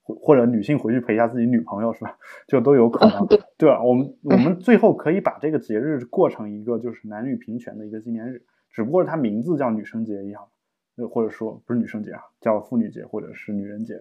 [0.06, 2.18] 或或者女性回去陪一下自己女朋友是吧？
[2.46, 3.26] 就都有可能，
[3.58, 3.82] 对吧？
[3.82, 10.44] 我们我们最后可以把这个节日过成一个就是男女平权的一个纪念日，只不过是它名字叫女生节一样，
[11.10, 13.94] 或者说不是女生节啊，叫妇女节或者是女人节，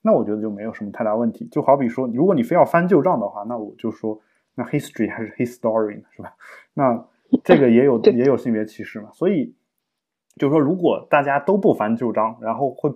[0.00, 1.46] 那我觉得就没有什么太大问题。
[1.48, 4.18] 就好比说，如果你非要翻旧账的话，那我就说，
[4.54, 6.34] 那 history 还是 history 是吧？
[6.74, 7.08] 那
[7.44, 9.10] 这个也有 也有性别歧视嘛？
[9.12, 9.54] 所以
[10.36, 12.94] 就是说，如果大家都不翻旧账，然后会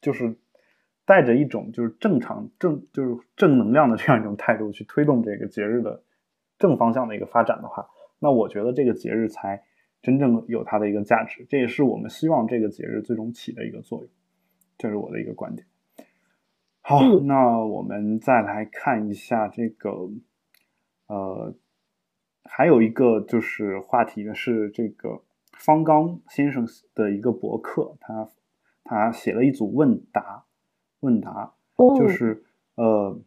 [0.00, 0.36] 就是。
[1.08, 6.02] 带着一种就是正常正就是正能量的这样一种态度去推动这个节日的
[6.58, 7.88] 正方向的一个发展的话，
[8.18, 9.62] 那我觉得这个节日才
[10.02, 11.46] 真正有它的一个价值。
[11.48, 14.10] 这也是我们希望这个节日最终起的一个作用，
[14.76, 15.64] 这是我的一个观点。
[16.80, 20.10] 好，那我们再来看一下这个，
[21.06, 21.54] 呃，
[22.44, 28.28] 还有一个就是话题呢，是这个方刚先生的一个博客，他
[28.84, 30.44] 他写了一组问答，
[31.00, 31.54] 问答
[31.98, 32.44] 就是
[32.74, 33.20] 呃，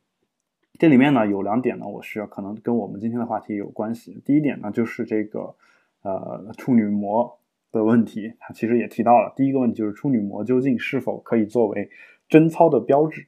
[0.77, 4.21] 这里面呢有两点呢，我需要可能跟我们今天的话题有关系。
[4.25, 5.55] 第一点呢，就是这个
[6.01, 7.39] 呃处女膜
[7.71, 9.33] 的问题，他其实也提到了。
[9.35, 11.89] 第一个问题就是处女膜究竟是否可以作为
[12.27, 13.27] 贞操的标志？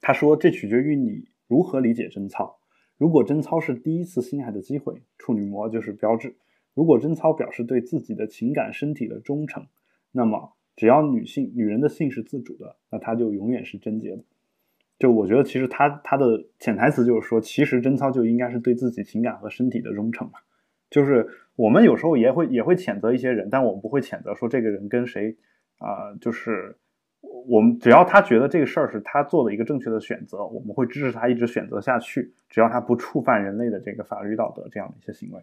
[0.00, 2.58] 他说：“这取决于你如何理解贞操。
[2.98, 6.30] 如果贞操是第一次性爱的机会，处女膜就是标志；
[6.74, 9.66] 如果贞操表示对自己的情感、身体的忠诚，
[10.12, 14.24] 那么只要女性、女人的性是自主的，那她就永远是贞洁的。
[14.98, 20.38] 就我觉得，其实他他的潜台词就是说，其实贞操就应该是对自己情感和身体的忠诚嘛。
[20.88, 25.36] 就是我们有时候也会也会谴责一些人，但我们不会谴责说这个人跟谁
[25.78, 26.78] 啊，就是。”
[27.48, 32.32] 我们只要他觉得这个事儿是他做的一个正确的选择，我们会支持他一直选择下去。
[32.48, 35.40] 只要他不触犯人类的这个法律道德这样的一些行为，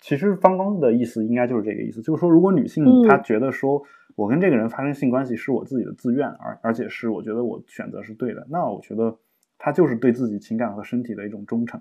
[0.00, 3.82] 其实方刚的意思应该就是这个意思，就是说，如果女性她觉得说
[4.14, 9.16] 我跟这个人发生性关系是我自己的自愿，而而且是我觉得我选择是对的，那我觉得
[9.58, 11.80] 她就是对自己情感和身体的一种忠诚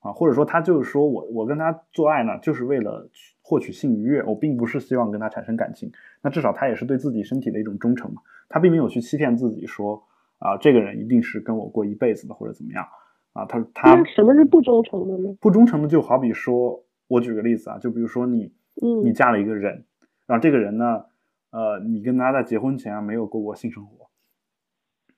[0.00, 3.08] 啊，或者说她就是说我我跟他做爱呢，就是为了
[3.48, 5.90] 获取性愉悦，我并不是希望跟他产生感情，
[6.20, 8.20] 那至少他也是对自己身体的一种忠诚嘛。
[8.46, 10.02] 他并没有去欺骗自己说
[10.38, 12.84] 啊，这个人一定是跟我过一辈子的或者怎么样
[13.32, 13.46] 啊。
[13.46, 15.34] 他他什么是不忠诚的呢？
[15.40, 19.86] 不忠诚的就好比说，我举个例子啊，就比如说你，嗯，你嫁了一个人，
[20.26, 21.06] 然后这个人呢，
[21.50, 24.10] 呃，你跟他在结婚前没有过过性生活，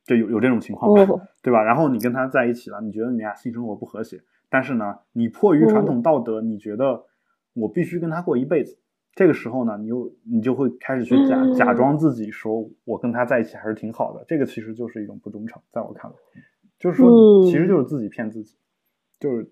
[0.05, 1.65] 就有有这种情况吧，对吧？
[1.65, 7.05] 然后你跟他在一起了，你觉得你俩性生活不和谐，但是呢，你迫于传统道德，你觉得
[7.61, 8.79] 我必须跟他过一辈子。
[9.15, 14.25] 这个时候呢，你又你就会开始去假假装自己说，我跟他在一起还是挺好的。
[14.27, 16.17] 这个其实就是一种不忠诚，在我看来，
[16.79, 18.57] 就是说，其实就是自己骗自己，
[19.19, 19.51] 就是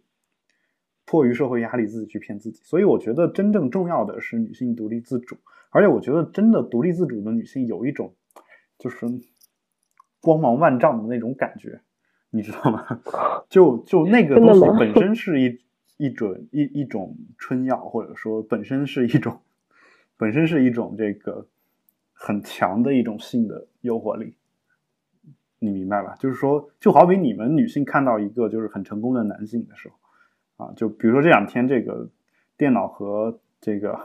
[1.05, 2.63] 迫于社会压力自己去骗自己。
[2.63, 5.37] 所以我觉得真正重要的是女性独立自主，
[5.71, 8.15] 而且我觉得真的独立自主的女性有一种
[8.79, 9.07] 就是
[10.21, 11.81] 光芒万丈的那种感觉，
[12.31, 12.87] 你知道吗？
[13.51, 15.59] 就就那个东西 本身是一
[15.99, 19.39] 一种一一种春药，或者说本身是一种。
[20.21, 21.47] 本身是一种这个
[22.13, 24.35] 很强的一种性的诱惑力，
[25.61, 26.17] 你明白吧？
[26.19, 29.89] 就是说，就好比你们女性看到一个就是很成功的男性的时
[30.57, 32.11] 候，啊，就比如说这两天这个
[32.57, 33.97] 电脑和这个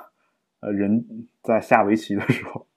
[0.59, 1.03] 呃人
[1.41, 2.67] 在下围棋的时候，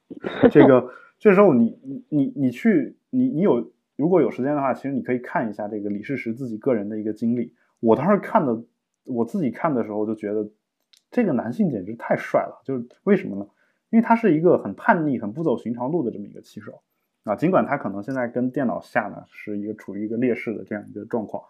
[0.51, 7.53] 这个这时候你你你你去你你有如果有时间的话，其实你可以看一下这个李世石自己个人的一个经历。
[7.81, 8.65] 我当时看的，
[9.07, 10.49] 我自己看的时候就觉得。
[11.09, 13.47] 这个男性简直太帅了，就是为什么呢？
[13.91, 16.83] 因为他是一个很叛逆、很不走寻常路的这么一个棋手
[17.23, 17.37] 啊。
[17.37, 21.45] 尽管他可能现在跟电脑下呢是一个处于一个劣势的这样一个状况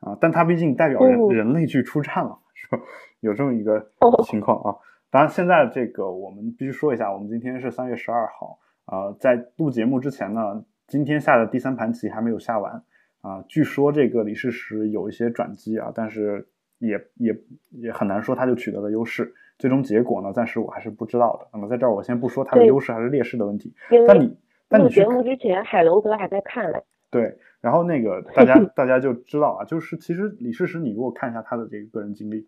[0.00, 2.78] 啊，但他毕竟代表人人类去出战了，是吧？
[3.20, 3.90] 有这么一个
[4.24, 4.76] 情况啊。
[5.10, 12.84] 当然，现在这个我们必须说一下，我们今天是三月十二号啊，在录节目之前呢，今天下的第三盘棋还没有下完
[13.22, 13.42] 啊。
[13.48, 16.46] 据说这个李世石有一些转机啊，但是。
[16.78, 17.36] 也也
[17.70, 21.48] 也很难说他就取得了优势，最终结果呢，暂时我还是不知道的。
[21.52, 23.74] 那么在这儿我先不说他的优势还是劣势的问题，
[24.06, 24.36] 但你
[24.68, 26.82] 但你节目之前海龙哥还在看嘞。
[27.10, 32.46] 对，然后那个 大家大家就知道啊，就是其实李世石，你如果看一下他的这个个人经历，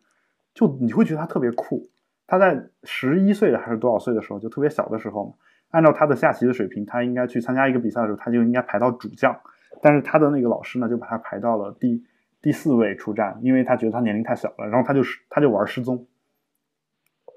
[0.54, 1.88] 就你会觉得他特别酷。
[2.26, 5.32] 他在十一岁的还是多少岁的时候，就特别小的时候嘛，
[5.70, 9.36] 按照他的下棋的水平，他应该去参加一个比赛的时候，他就应该排到主将，
[9.82, 12.04] 但是他的那个老师呢，就把他排到了第。
[12.42, 16.06] 第四位出战，因为他觉得他年龄太小了，然后他就是他就玩失踪，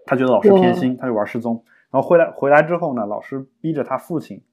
[0.06, 1.64] 他觉得老师偏心，他就玩失踪。
[1.92, 4.44] 然后回来回来之后呢，老师逼着他父亲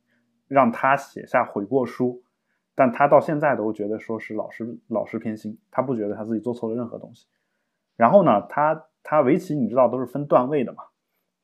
[0.48, 2.22] 让他写下悔过书，
[2.74, 7.26] 但他到现在都觉得说是老师老师偏心，他不觉得他自己做错了任何东西。
[7.96, 10.82] 然后呢，他他围棋你知道都是分段位的嘛，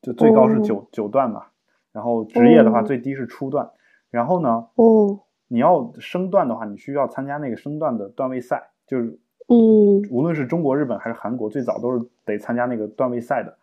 [0.01, 1.47] 就最高是九九段嘛，
[1.93, 3.71] 然后职业的话最低是初段，
[4.09, 8.71] 然后呢，哦你要升段的话，你需要参加那个升段的段位赛。
[8.87, 9.19] 就是，
[9.49, 13.57] 嗯，无论是中国、日本还是韩国，最早都是得参加那个段位赛的。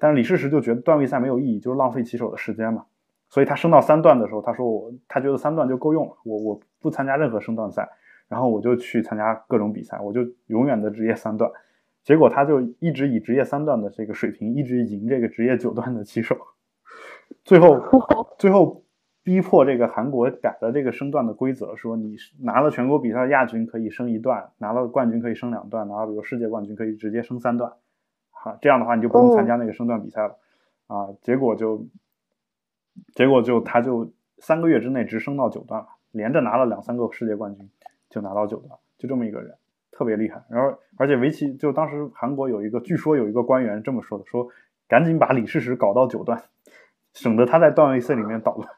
[0.00, 2.86] 但是李世石就觉得段位赛没有意义，就是浪费棋手的时间嘛。
[3.28, 7.88] 所以他升到三段的时候，他说我他觉得三段就够用了，我我不参加任何升段赛，
[8.28, 11.50] 然后我就去参加各种比赛，我就永远的职业三段。
[12.02, 16.36] 结果他就一直以职业三段的这个水平，一直赢这个职业九段的棋手，
[17.44, 17.78] 最后
[18.38, 18.83] 最后。
[19.24, 27.72] 逼迫这个韩国改了这个升段的规则，说你拿了全国比赛亚军可以升一段，拿了冠军可以升两段，拿了比如世界冠军可以直接升三段，
[28.30, 30.36] 哈，这样的话你就不用参加那个升段比赛了，
[30.88, 31.86] 啊，结果就，
[33.14, 37.70] 结果就他就三个月之内直升到九段了，连着拿了两三个世界冠军，
[38.10, 39.54] 就拿到九段，就这么一个人，
[39.90, 40.44] 特别厉害。
[40.50, 44.48] 然后而且围棋就当时韩国有一个，据说有一个官员这么说的，说
[44.86, 46.42] 赶紧把李世石搞到九段，
[47.14, 48.68] 省得他在段位赛里面捣乱，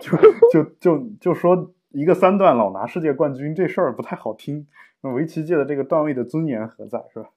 [0.00, 0.18] 就
[0.50, 4.66] 就就就说一个三段老拿世界冠军这事儿不太好听。
[5.02, 7.28] 那围棋界的这个段位的尊严何在，是吧？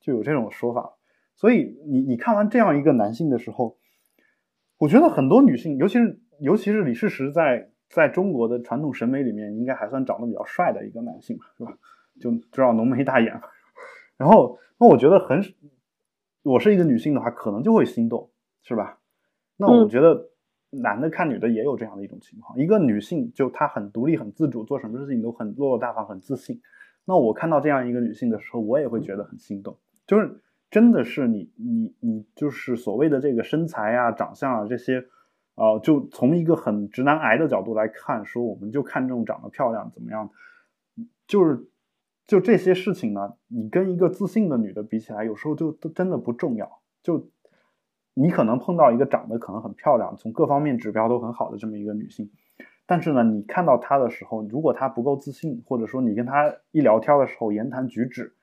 [0.00, 0.92] 就有这种说法。
[1.34, 3.78] 所以你你看完这样一个男性的时候，
[4.78, 11.76] 我觉得很多女性，尤其是尤其是李世石，在在中国的传统审美里面，应该还算长得比较帅的一个男性吧，是吧？
[12.20, 13.40] 就知道浓眉大眼。
[14.18, 15.42] 然后那我觉得很，
[16.42, 18.30] 我是一个女性的话，可能就会心动，
[18.62, 18.98] 是吧？
[19.56, 20.30] 那我觉得
[20.70, 26.60] 男的看女的也有这样的一种情况，一个女性就她很独立、很自主，做什么事情都很落落大方、很自信。
[27.04, 29.78] 那我看到这样一个女性的时候，我也会觉得很心动。
[30.06, 30.40] 就是
[30.70, 35.04] 真的是你你你就是所谓的这个身材啊、长相啊这些，
[35.54, 40.28] 呃，就从一个很直男癌的角度来看，说我们就看重长得漂亮怎么样？
[41.26, 41.68] 就是
[42.26, 46.82] 就这些事情呢，你跟一个自信的女的比起来，有时候就都真的不重要。
[47.02, 47.30] 就
[48.14, 52.30] 你可能碰到一个长得可能很漂亮，从各方面指标都很好的这么一个女性。
[52.86, 58.34] 但是呢，你看到她的时候，如果她不够自信，或者说你跟她一聊天的时候言谈举止，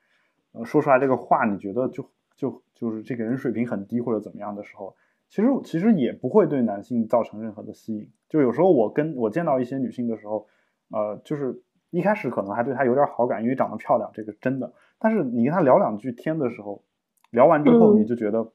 [0.52, 4.96] 呃，说出来这个话，你觉得就就就是这个人水平很低或者怎么样的时候，
[5.28, 8.10] 其实其实也不会对男性造成任何的吸引。
[8.28, 10.48] 就有时候我跟我见到一些女性的时候，
[10.90, 14.72] 呃，就是一开始可能还对她有点好感，因为长得漂亮，这个真的。
[14.98, 16.82] 但是你跟她聊两句天的时候，
[17.30, 18.50] 聊完之后你就觉得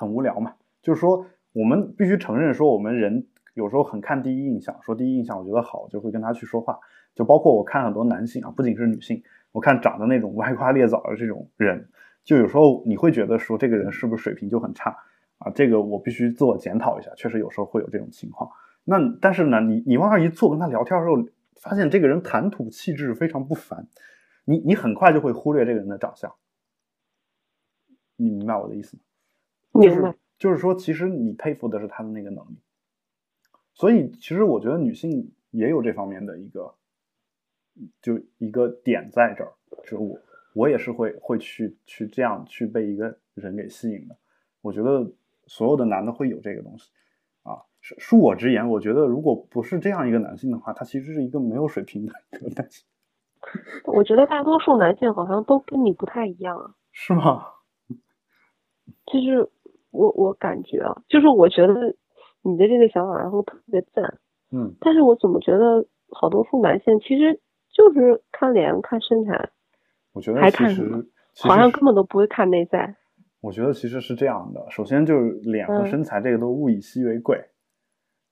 [0.00, 0.54] 很无聊嘛。
[0.80, 3.26] 就是说，我们必须承认说，我们人。
[3.54, 6.78] 有时候很看第一印象，说第一印象我觉得好，就会跟他去说话。
[7.16, 9.20] 就包括我看很多男性啊，不仅是女性，
[9.50, 11.90] 我看长得那种歪瓜裂枣的这种人，
[12.22, 14.96] 就有时候你会觉得说这个人是不是水平就很差
[15.38, 15.50] 啊？
[15.50, 18.48] 这个我必须自我检讨一下，确实有时候会有这种情况。
[18.84, 21.16] 那但是呢，你你往那一坐，跟他聊天的时候，
[21.60, 23.88] 发现这个人谈吐气质非常不凡，
[24.44, 26.32] 你你很快就会忽略这个人的长相。
[28.16, 29.02] 你明白我的意思吗？
[30.38, 32.58] 就是说，其实你佩服的是他的那个能力。
[33.74, 36.74] 所以，其实我觉得女性也有这方面的一个，
[38.02, 39.52] 就一个点在这儿，
[39.84, 40.18] 就是我，
[40.54, 44.16] 我也是会会去去这样去被一个人给吸引的。
[44.60, 45.10] 我觉得
[45.46, 46.90] 所有的男的会有这个东西，
[47.42, 52.84] 啊，恕我直言，我觉得如果不是这样一个男性的话，他其实是一个没有水平的一个男性。
[53.84, 56.74] 我觉得大多数男性好像都跟你不太一样啊。
[56.92, 57.46] 是吗？
[59.06, 59.50] 就是
[59.90, 61.94] 我我感觉啊，就是我觉得。
[62.42, 64.14] 你的这个想法，然后特别赞，
[64.50, 67.38] 嗯，但是我怎么觉得好多数男性其实
[67.70, 69.50] 就是看脸看身材，
[70.14, 71.04] 我觉得还看什么？
[71.42, 72.96] 好像根本都不会看内在。
[73.42, 77.38] 我觉得其实是这样的，首先就是脸和身材这个都物以稀为贵。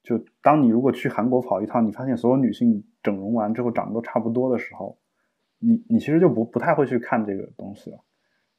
[0.02, 4.96] 就当你如果去韩国跑一趟，你发现所有女性整容完之后长得都差不多的时候，
[5.58, 7.98] 你你其实就不不太会去看这个东西了。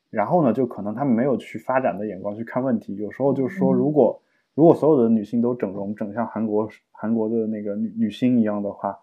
[0.09, 2.95] 然后呢，就可能他们没有去发展的眼光去看问题。
[2.95, 4.21] 有时候就是说，如果
[4.55, 8.97] 如果所有的女性都整容，整像韩国韩国的那个女女星一样的话，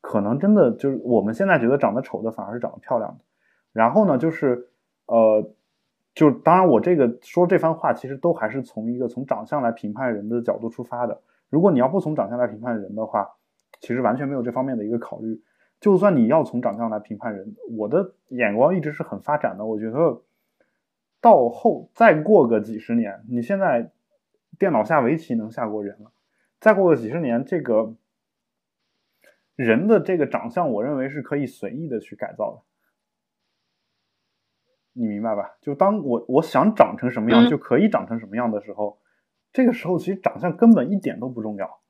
[0.00, 3.24] 可能真的就是我们现在觉得长得丑的反而是长得漂亮的。
[3.72, 4.68] 然后呢，就是
[5.06, 5.50] 呃，
[6.14, 11.20] 就当然我这个说这番话，其实都还是从一个从长相来评判人的角度出发的。
[11.48, 13.28] 如果你要不从长相来评判人的话，
[13.80, 15.42] 其实完全没有这方面的一个考虑。
[15.80, 19.64] 就算你要从长相来评判人，我的眼光一直是很发展的。
[19.64, 20.20] 我觉得
[21.20, 23.92] 到后再过个几十年，你现在。
[24.58, 26.12] 电脑下围棋能下过人了，
[26.60, 27.94] 再过个几十年，这个
[29.56, 32.62] 人的这个长相，我认为是可以随意的去改造的。
[34.92, 35.56] 你明白吧？
[35.62, 38.98] 就当我我想长成什么样，就可以长成什么样的时候，
[39.50, 41.80] 这个时候其实长相根本一点都不重要，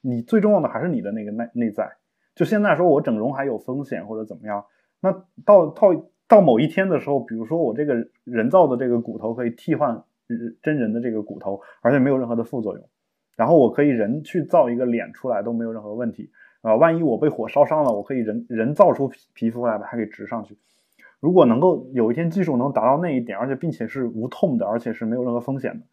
[0.00, 1.96] 你最重要的还是你的那个内内在。
[2.36, 4.64] 就现在说我整容还有风险或者怎么样，
[5.00, 5.10] 那
[5.44, 5.92] 到到
[6.28, 10.04] 到某一天的时候，比如说我这个人造的这个骨头可以替换。
[10.60, 12.88] 真人的这个骨头，而且没有任何的副作用。
[13.36, 16.74] 然后我可以人去造一个脸出来都没有任何问题啊。
[16.74, 20.58] 万一我被火烧伤了，我可以人人造出皮皮肤来把它给植上去。
[21.20, 25.86] 如果能够有一天技术能达到那一点，而且并且是无痛的，而且是没有任何风险的，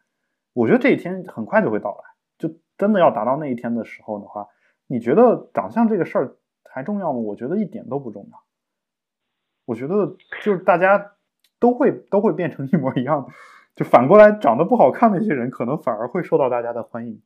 [0.53, 2.03] 我觉得这一天很快就会到来。
[2.39, 4.47] 就真的要达到那一天的时候的话，
[4.87, 6.35] 你觉得长相这个事儿
[6.71, 7.19] 还重要吗？
[7.19, 8.39] 我觉得一点都不重要。
[9.65, 11.13] 我觉得就是大家
[11.59, 13.29] 都会都会变成一模一样的。
[13.75, 17.21] 就反过来，长得不好看那些人，可能反而会受到大家的欢迎。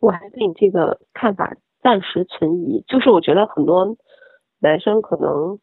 [0.00, 3.96] 我还对你这个看法暂时存疑，就是我觉得很多
[4.60, 5.58] 男生可能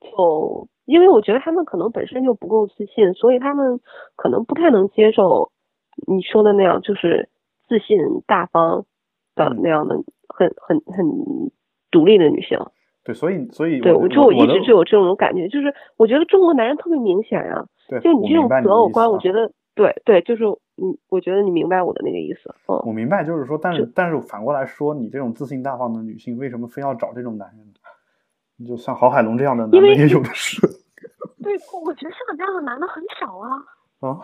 [0.00, 3.80] 就因为我觉得他们可能本身就不够自信，所以他们
[4.16, 5.52] 可能不太能接受
[6.06, 7.28] 你说的那样，就是
[7.68, 8.86] 自信大方
[9.34, 9.96] 的那样的
[10.28, 11.04] 很很很
[11.96, 12.58] 独立的女性。
[13.02, 20.44] 对，所以所以对，我就我一直就有这种感觉，就是我觉得中国男人特别明显呀、对，就你这种择偶观，我觉得对对，就是
[20.76, 22.82] 嗯，我觉得你明白我的那个意思，嗯。
[22.84, 27.72] 我明白，就是说，但是是但是反过来说，你这种自信大方的女性，为什么非要找这种男人呢？
[28.58, 30.60] 你就像郝海龙这样的男因为的也有的是
[31.42, 31.52] 对，
[31.84, 33.50] 我觉得像你这样的男的很少啊。
[34.00, 34.18] 啊。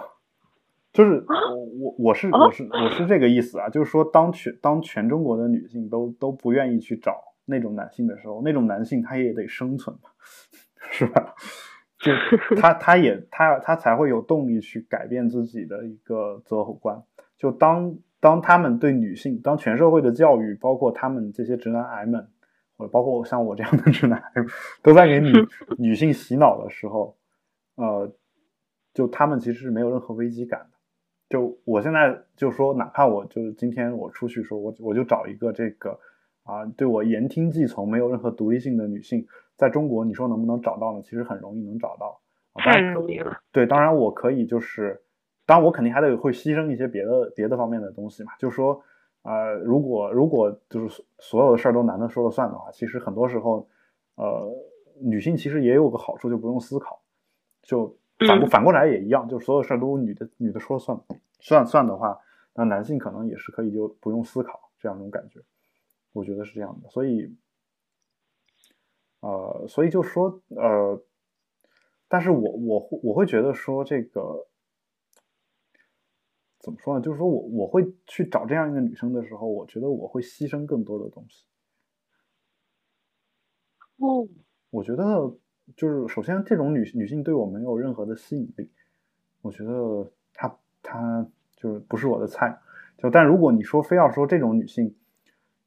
[0.92, 10.10] 就是啊我我我是啊我是我是这个意思啊，就是说当全当全中国的女性都都不愿意去找那种男性的时候，那种男性他也得生存嘛，
[10.90, 11.34] 是吧？
[12.00, 12.10] 就
[12.60, 17.00] 他他也他他才会有动力去改变自己的一个择偶观。
[17.38, 22.28] 就当当他们对女性，当全社会的教育，包括他们这些直男癌们，
[22.76, 24.32] 或者包括像我这样的直男癌，
[24.82, 25.32] 都在给女
[25.78, 27.16] 女性洗脑的时候，
[27.76, 28.12] 呃，
[28.94, 30.66] 就他们其实是没有任何危机感的。
[31.28, 35.98] 就我现在就说，哪怕我就是今天我出去说，我我就找一个这个
[36.44, 39.26] 啊，对我言听计从、没有任何独立性的女性，
[39.56, 41.02] 在中国，你说能不能找到呢？
[41.02, 42.20] 其实很容易能找到。
[42.54, 43.40] 太然容易了。
[43.50, 45.00] 对，当然我可以就是，
[45.46, 48.32] 当然我肯定还得会牺牲一些别的别的方面的东西嘛。
[48.38, 48.82] 就是说，
[49.22, 53.66] 呃，如果如果就是所所有的事儿都男的说了算的话，其实很多时候，
[54.16, 54.52] 呃，
[55.00, 57.00] 女性其实也有个好处，就不用思考，
[57.62, 60.98] 就反反过来也一样，就是所有事儿都女的女的说了算
[61.40, 62.18] 算算的话，
[62.54, 65.40] 那男性可能也是可以就不用思考这样一种感觉，
[66.12, 66.88] 我觉得是这样的。
[66.90, 67.36] 所以，
[69.20, 71.02] 呃，所以就说呃。
[72.08, 74.46] 但是我我会我会觉得说这个
[76.58, 77.00] 怎么说呢？
[77.00, 81.46] 就是说我我会去找这样一个女生的时候，我觉得我会牺牲更多的东西。
[83.96, 84.28] 嗯
[84.68, 85.34] 我觉得
[85.74, 88.70] 就是首先这种女女性对我没有任何的吸引力，
[89.40, 92.60] 我觉得她她就是不是我的菜。
[92.98, 94.94] 就但如果你说非要说这种女性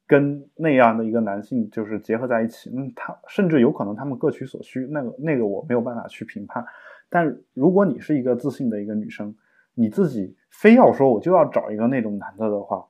[0.07, 6.63] 跟那样的一个男性就是结合在一起，嗯，他甚至有可能他们各取所需，那个那个我没有办法去评判。
[7.09, 9.35] 但如果你是一个自信的一个女生，
[9.73, 12.85] 你自己非要说我就要找一个那种男的的话，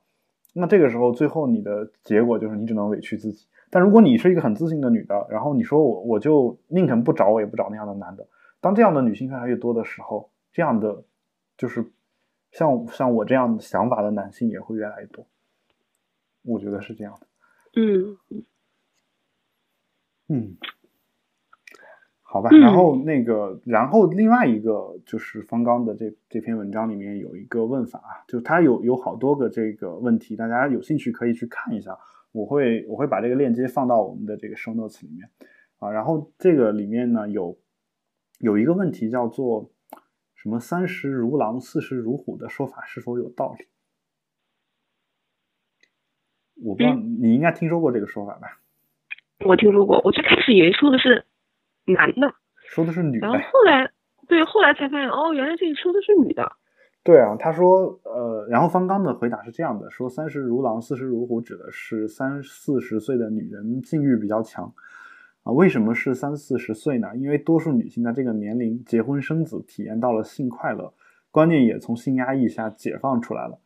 [0.52, 3.46] 那这个时候最后你的结果就是你只能委屈自己。
[3.70, 8.26] 但如果你是一个很自信的女的，然后你说我我就宁肯不找我也不找那样的男的，
[8.60, 11.02] 当这样的女性越来越多的时候，这样的
[11.56, 11.84] 就是
[12.52, 15.26] 像像我这样想法的男性也会越来越多。
[16.46, 17.26] 我觉得是这样的。
[17.74, 18.16] 嗯
[20.28, 20.56] 嗯，
[22.22, 22.48] 好吧。
[22.50, 31.98] 嗯然后那个，然后另外一个就是方刚的这这篇文章里面有一个问法啊，就他有有好多个这个问题，大家有兴趣可以去看一下。
[32.32, 35.30] 我会我会把这个链接放到我们的这个 show notes 里面
[35.78, 35.90] 啊。
[35.90, 37.58] 然后这个里面呢有
[38.40, 39.70] 有一个问题叫做
[40.34, 43.66] 什么“三十如狼，四十如虎”的说法是否有道理？
[46.62, 48.58] 我不知道，你应该听说过这个说法吧？
[49.44, 51.24] 我听说过，我最开始以为说的是
[51.84, 52.32] 男的，
[52.68, 53.38] 说的是女的然后。
[53.38, 53.90] 后来
[54.26, 56.50] 对，后来才发现哦，原来这个说的是女的。
[57.04, 64.72] 对啊，他说，呃，然后方刚的回答是这样的：说三十如狼，四十如虎，指的是三四十岁的女人性欲比较强
[65.44, 65.52] 啊。
[65.52, 67.14] 为什么是三四十岁呢？
[67.14, 70.92] 因为多数女性在这个年龄结婚生子，体验到了性快乐，
[71.30, 73.60] 观念也从性压抑下解放出来了，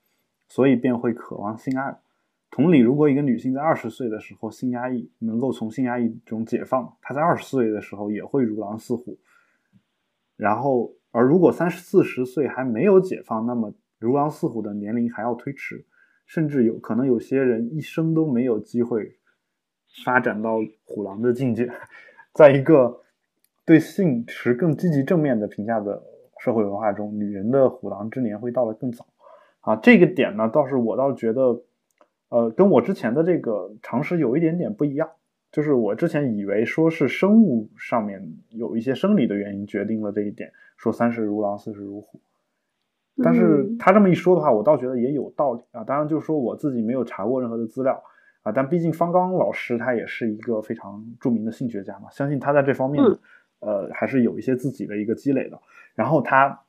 [0.49, 1.97] 所以便会渴望性爱。
[2.51, 9.17] 同理，如果一个女性在二十岁的时候性压抑能够从性压抑中解放，她在二十岁的时候也会如狼似虎。
[10.37, 15.85] 然后，而如果三十四十岁还没有解放，那么如狼似虎的年龄还要推迟，
[16.27, 19.17] 甚至有可能有些人一生都没有机会
[20.05, 21.71] 发展到虎狼的境界。
[22.35, 23.01] 在一个
[23.65, 26.03] 对性持更积极正面的评价的
[26.41, 29.07] 社会文化中，女人的虎狼之年会到得更早。
[29.61, 31.63] 啊，这个点呢，倒是我倒觉得，
[32.31, 35.09] 呃，跟我之前的这个常识有一点点不一样。
[35.53, 42.21] 就是我之前以为说是生物上面有一些生理的原因决定了这一点，说三十如狼，四十如虎。
[43.21, 45.83] 但是嗯他这么一说的话，我倒觉得也有道理啊。
[45.83, 48.01] 当然，就是说我自己没有查过任何的资料
[48.43, 53.19] 啊，但毕竟方刚老师他也是一个非常著名的性学家嘛，相信他在这方面，嗯
[53.59, 55.61] 呃，还是有一些自己的一个积累的。
[55.97, 56.61] 然后他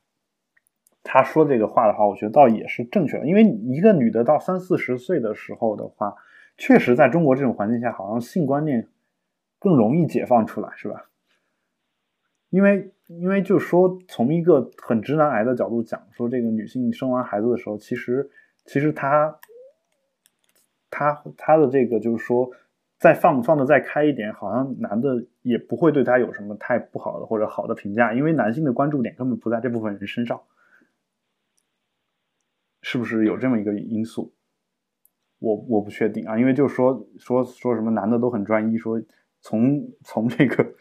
[1.03, 6.15] 他说这个话的话，我觉得倒也是正确的，因为一个女的到三四十岁的时候的话，
[6.57, 8.87] 确实在中国这种环境下，好像性观念
[9.59, 11.05] 更容易解放出来，是吧？
[12.49, 18.29] 因为因为就是说，从一个很直男癌的角度讲，说这个女性生完孩子的时候，其实
[18.65, 19.39] 其实她
[20.89, 22.51] 她她的这个就是说，
[22.99, 30.41] 再放放的再开一点，好像男的也不会对他有什么太不好的或者好的评价，因为男性的关注点根本不在这部分人身上，
[32.81, 34.33] 是不是有这么一个因素？
[35.39, 39.01] 我我不确定啊，因为就说说说什么男的都很专一，说
[39.39, 40.75] 从从这个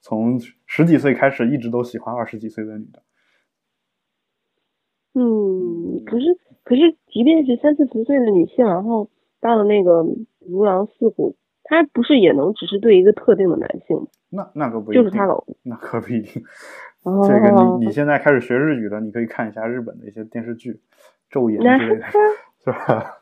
[0.00, 3.02] 从十几岁开始一直都喜欢二十几岁的女的。
[5.14, 6.26] 嗯，可是
[6.62, 10.04] 可是，即便是三四十岁的女性，然后到了那个
[10.40, 11.36] 如狼似虎。
[11.66, 14.06] 她不是也能只是对一个特定的男性？
[14.28, 16.44] 那那可不一定，就是他老公，那可不一定。
[17.26, 20.72] 这个你你现在开始学日语了，你可以看一下日本的一些电视剧，
[21.34, 22.06] 《昼颜》之类的，
[22.64, 23.18] 是吧？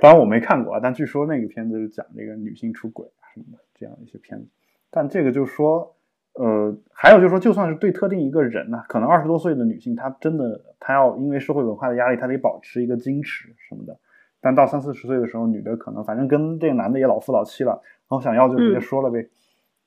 [0.00, 4.46] 当然我没看过啊，但据说那个片子是讲这个女性出轨啊什么的这样一些片子。
[4.90, 5.96] 但这个就是说，
[6.34, 13.98] 呃，还有就是说，就算是对特定一个人呢，可能二十多岁的女性，她真的她要因为社会文化的压力，她得保持一个矜持什么的。
[14.40, 19.26] 但到三四十岁的时候，女的可能反正跟这个男的也老夫老妻了，然后想要就直接说了呗，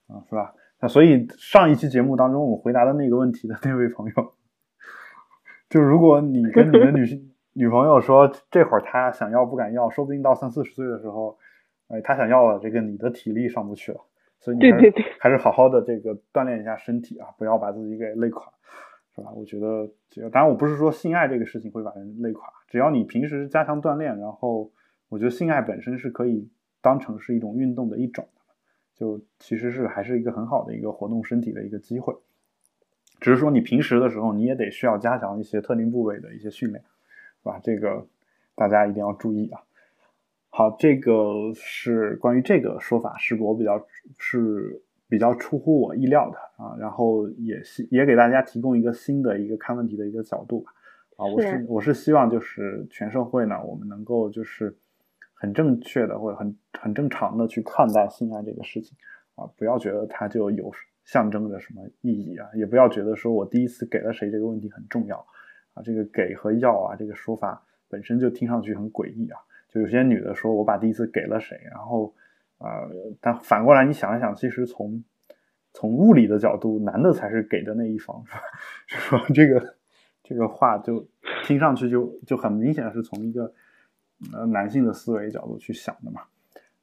[0.07, 0.53] 啊，是吧？
[0.81, 4.33] 那所以上一期节目当中我回答的那个问题的那位朋友，
[5.69, 11.37] 就如果你跟你的女 性女朋友说这会儿她想要不敢要，说不定到三四十岁的时候，
[11.87, 13.99] 哎，她想要了，这个你的体力上不去了，
[14.39, 18.51] 所以你还是还是好好的这个锻炼一下身体啊，不要把自己给累垮。
[19.15, 19.31] 是吧？
[19.35, 24.71] 我觉得这个，当然我不是说性爱这个事情会把人累垮，只要你平时加强锻炼，然后
[25.09, 26.47] 我觉得性爱本身是可以
[26.83, 28.27] 当成是一种运动的一种，
[28.93, 32.15] 就其实是还是一个很好的一个活动身体的一个机会。
[33.19, 37.59] 只是说你平时的时候你也得需要加强一些特定部位的一些训练，是吧？
[37.63, 38.07] 这个
[38.55, 39.61] 大家一定要注意啊。
[40.49, 43.85] 好，这个是关于这个说法，是我比较
[44.17, 44.81] 是。
[45.09, 50.71] 比较出乎我意料的啊，然后也希也给大家提供一个新的一个看问题的一个角度吧，
[51.15, 54.75] 啊，我是我是希望就是全社会呢，我们能够就是
[55.33, 58.97] 很正确的或者很很正常的去看待性爱这个事情
[59.35, 60.73] 啊，不要觉得它就有
[61.07, 65.17] 象征着什么意义啊，也不要觉得说我第一次给了谁这个问题很重要
[65.73, 72.13] 啊，这个给和要啊这个说法本身就听上去很诡异啊，就有些女的说我把第一次给了谁，然后。
[72.59, 72.89] 啊，
[73.21, 75.03] 但反过来你想一想，其实从
[75.73, 78.41] 从物理的角度，男的才是给的那一方，是吧？
[78.87, 79.25] 是吧？
[79.31, 79.75] 这个
[80.23, 81.07] 这个话就
[81.43, 83.53] 听上去就就很明显是从一个
[84.33, 86.21] 呃男性的思维角度去想的嘛。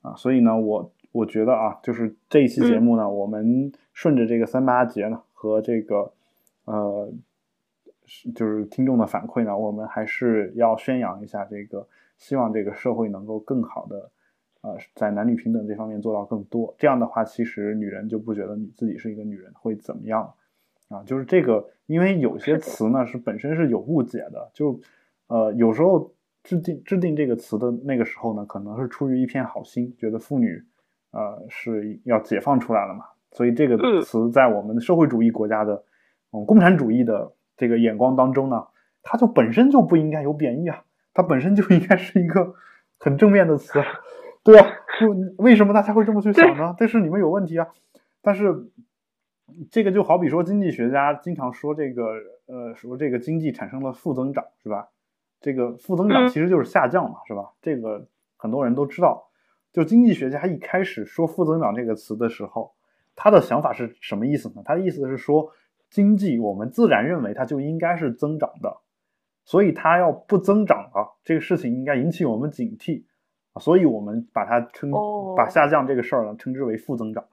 [0.02, 6.12] 啊，所以呢，我我觉得啊，就是这一期节目呢，我们顺着这个三八节呢和这个
[6.64, 7.08] 呃
[8.34, 11.86] 就是听众的反馈呢，我们还是要宣扬一下这个，
[12.18, 14.10] 希望这个社会能够更好的。
[14.62, 20.34] 呃，在男女平等这方面做到更多，这样的话，其实女人就不觉得你自己是一个女人会怎么样，
[20.88, 24.80] 啊，就是这个，因为有些词呢是本身是有误解的，就
[25.28, 26.10] 呃有时候
[26.42, 30.64] 制定制定这个词的那个时候呢，可能是出于一片好心，觉得妇女
[31.14, 35.84] 呃是要解放出来了嘛，所以这个词在我们社会主义国家的
[36.32, 38.66] 嗯共产主义的这个眼光当中呢，
[39.02, 40.82] 它就本身就不应该有贬义啊，
[41.14, 42.54] 它本身就应该是一个
[42.98, 43.80] 很正面的词。
[44.42, 44.66] 对啊，
[45.00, 45.08] 就
[45.38, 46.74] 为什么大家会这么去想呢？
[46.76, 47.66] 这是你们有问题啊！
[48.20, 48.68] 但是
[49.70, 52.02] 这个就好比说，经济学家经常说这个，
[52.46, 54.88] 呃，说这个经济产生了负增长，是吧？
[55.40, 57.52] 这个负增长其实就是下降嘛，是吧？
[57.62, 58.06] 这个
[58.36, 59.28] 很多人都知道。
[59.74, 62.72] 就经济学家一开始说负增长这个词的时候，
[63.14, 64.62] 他的想法是什么意思呢？
[64.64, 65.50] 他的意思是说，
[65.90, 68.78] 经济我们自然认为它就应该是增长的，
[69.44, 73.04] 所以它要不增长了，这个事情应该引起我们警惕。
[73.60, 74.90] 所以我们把它称
[75.36, 77.24] 把下降这个事儿呢称之为负增长，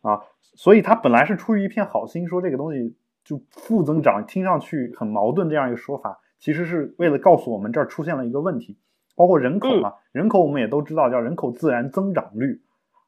[0.00, 8.78] 啊，所以他本来是出于一片好心，说这个东西就负增长，听上去很矛盾这样一个说法，其实是为了告诉我们这儿出现了一个问题，
[9.18, 12.62] 包括人口嘛，人口我们也都知道叫人口自然增长率，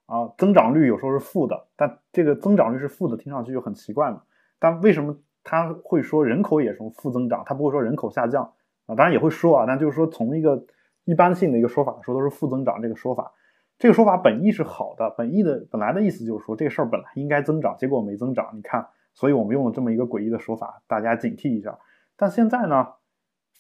[0.06, 4.22] 啊，增长率有时候是负的，但这个增长率是负的，听上去就很奇怪嘛。
[4.58, 8.52] 但为什么他会说人口也是负增长，他不会说人口下降
[8.86, 8.94] 啊？
[8.94, 10.66] 当然也会说啊，但就是说从一个。
[11.04, 13.32] 一般性的一个说法说都是负增长，这个说法，
[13.78, 21.76] 这个说法本意是好的，本意的本来的意思就是说这个事儿本来应该增长，结果没增长，你看，所以我们用了这么一个诡异的说法，大家警惕一下。
[22.16, 22.86] 但现在呢，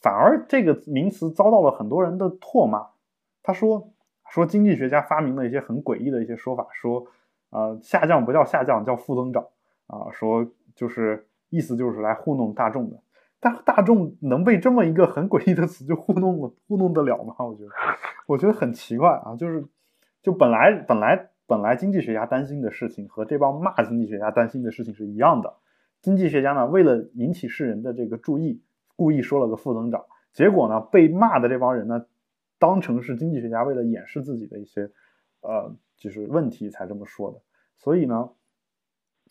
[0.00, 2.86] 反而这个名词遭到了很多人的唾骂。
[3.42, 3.92] 他说
[4.30, 7.06] 说经济学家发明了一些很诡异的一些说法，说
[7.50, 9.46] 呃下降不叫下降，叫负增长
[9.86, 13.00] 啊，说就是意思就是来糊弄大众的。
[13.42, 17.34] 但大众能被这么一个很诡异的词就糊弄，糊弄得了吗？
[17.38, 17.70] 我觉得，
[18.26, 19.34] 我觉得很奇怪啊。
[19.34, 19.64] 就是，
[20.22, 25.54] 就本来本来本来经济学家担心的事情和这帮骂经济学家担心的事情是一样的。
[26.02, 28.62] 经济学家呢，为了引起世人的这个注意，
[29.00, 30.04] 故意说了个负增长，
[30.34, 32.04] 结果呢，被骂的这帮人呢，
[32.58, 34.90] 当成是经济学家为了掩饰自己的一些
[35.40, 37.40] 呃就是问题才这么说的。
[37.78, 38.28] 所以呢，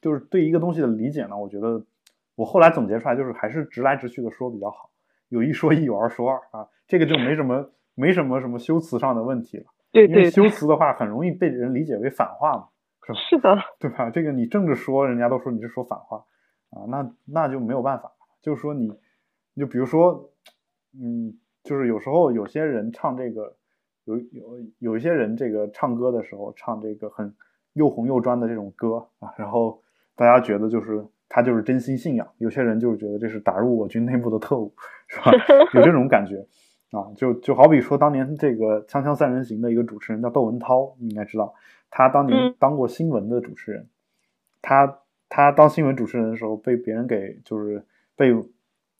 [0.01, 1.85] 就是对一个东西的理解呢，我觉得
[2.33, 4.89] 我后来总结出来就是还是直来直去的说比较好。
[5.27, 9.65] 有一说一，有二说二啊，这个就没什么没什么什么修辞上的问题了。
[9.91, 12.69] 对因为修辞的话很容易被人理解为反话嘛，
[13.05, 13.19] 是吧？
[13.29, 14.09] 是的，对吧？
[14.09, 16.25] 这个你正着说，人家都说你是说反话
[16.71, 18.11] 啊，那那就没有办法。
[18.41, 18.89] 就是说你，
[19.55, 20.31] 就比如说，
[20.99, 23.55] 嗯，就是有时候有些人唱这个，
[24.05, 27.34] 有有有一些人这个唱歌的时候唱这个很
[27.73, 29.81] 又红又专的这种歌啊，然后
[30.15, 34.73] 大家觉得就是他就是真心信仰，有些人就是觉得这是打入我军内部的特务，
[35.07, 35.31] 是吧？
[35.73, 36.45] 有这种感觉。
[36.91, 41.53] 啊，就就好比说当年这个《锵锵三人行》的一个主持人叫窦文涛，你应该知道，
[41.91, 42.55] 他当年嗯。
[42.57, 43.88] 当过新闻的主持人，
[44.59, 47.85] 他他当新闻主持人的时候被别人给就是
[48.15, 48.34] 被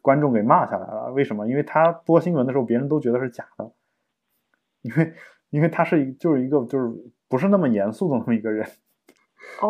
[0.10, 1.48] 观众给骂下来了，为什么？
[1.48, 3.72] 因为他播新闻的时候，别人都觉得是假的，
[4.82, 5.14] 因为
[5.52, 6.92] 因为他是一就是一个就是
[7.28, 8.68] 不是那么严肃的那么一个人，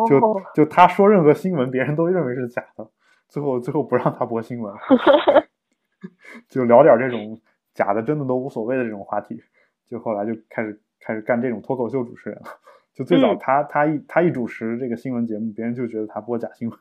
[0.08, 2.88] 就哦，就他说任何新闻，别人都认为是假的，
[3.28, 4.74] 最后最后不让他播新闻，
[6.48, 7.38] 就聊点这种
[7.74, 9.42] 假的真的都无所谓的这种话题，
[9.90, 12.46] 就后来就开始开始干这种脱口秀主持人了。
[12.94, 13.38] 就最早嗯。
[13.38, 16.78] 他、他一他一主持这个新闻节目，别人就觉得他播假新闻。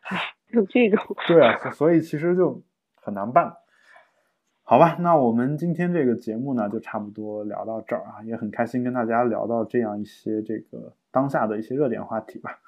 [0.54, 2.62] 有这种，对啊，所所以其实就
[2.96, 3.56] 很难办。
[4.64, 12.58] 好吧，那我们今天这个节目呢，就差不多聊到这儿啊，也很开心跟大家聊到这样一些这个当下的一些热点话题吧。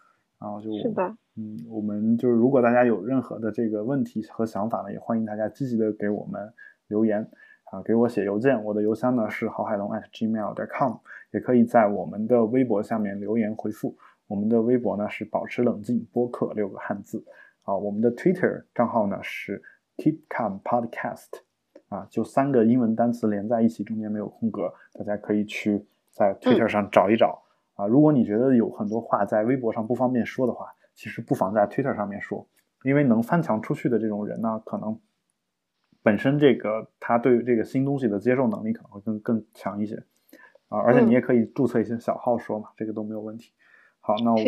[0.40, 1.02] 然后就是的，
[1.36, 6.52] 嗯，我们就是如果大家有任何的这个问题和想法呢，也欢迎大家积极的给我们
[6.88, 7.26] 留言
[7.70, 10.96] 啊，给我写邮件，我的邮箱呢是郝海龙 at gmail.com，
[11.30, 13.96] 也可以在我们的微博下面留言回复。
[14.26, 17.24] 我们的微博呢是保持冷静播客六个汉字
[17.64, 19.62] 啊，我们的 Twitter 账号呢是
[19.96, 21.28] Keep Calm Podcast
[21.88, 27.42] 啊，就三个英文单词连在一起，中间没有空格，大家可以去在 Twitter 上找一找。
[27.74, 32.46] 啊，如果你觉得有很多话在微博上不方便说的话，其实不妨在 Twitter 上面说，
[32.84, 35.00] 因为能翻墙出去的这种人呢，可能
[36.02, 39.96] 本身这个他对这个新东西的接受能力可能会更更强一些。
[40.68, 43.52] 啊，而且你也可以注册一些小号说嘛，这个都没有问题。
[44.00, 44.38] 好，那我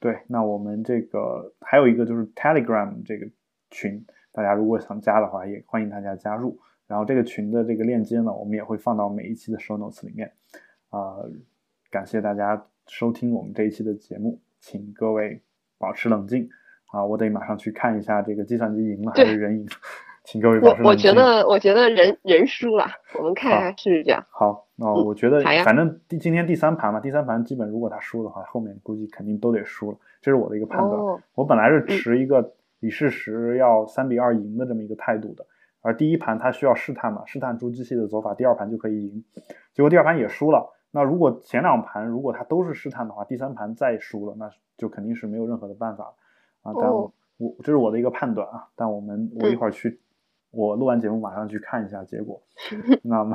[0.00, 3.26] 对，那我们这个还有一个就是 Telegram 这个
[3.70, 6.58] 群，大家如果想加的话，也欢迎大家加入。
[6.86, 10.32] 然后这个群的这个链接呢，我们也会放到每一期的 show notes 里面。
[10.88, 11.18] 啊、
[11.88, 15.40] 感谢大家收听我们这一期的节目，请各位
[15.78, 16.48] 保持冷静
[16.90, 17.04] 啊！
[17.04, 19.68] 我得马上去看一下这个计算机赢了还是人赢，
[20.24, 21.14] 请各位保我我持冷静我。
[21.14, 22.86] 觉得我觉得人人输了，
[23.18, 24.26] 我们看一下是不是这样。
[24.30, 30.92] 好，那嗯我觉得反正第今天第三盘嘛，第三盘基本如果他输的话，后面估计肯定都得输了，这是我的一个判断。
[30.92, 35.44] 哦，我本来是持一个李世石要三比二赢的这么一个态度的，
[35.82, 39.24] 而第一盘他需要试探嘛，试探出机器的走法，第二盘就可以赢。
[39.74, 40.66] 结果第二盘也输了。
[40.90, 46.14] 那如果前两盘如果他都是试探的话，第三盘再输了，那就肯定是没有任何的办法了
[46.62, 46.74] 啊。
[46.80, 49.98] 但我、哦我这是我的一个判断啊，但我们我一会儿去，
[50.50, 52.42] 我录完节目马上去看一下结果。
[53.02, 53.34] 那么，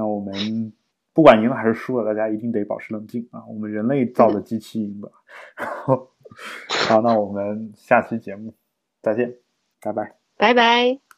[0.00, 0.72] 那我们
[1.12, 3.44] 不管赢了还是输了，大家一定得保持冷静啊！
[3.46, 5.12] 我们人类造的机器赢的。
[6.88, 8.54] 好，那我们下期节目
[9.02, 9.36] 再见，
[9.82, 10.14] 拜拜。
[10.38, 11.09] 拜拜。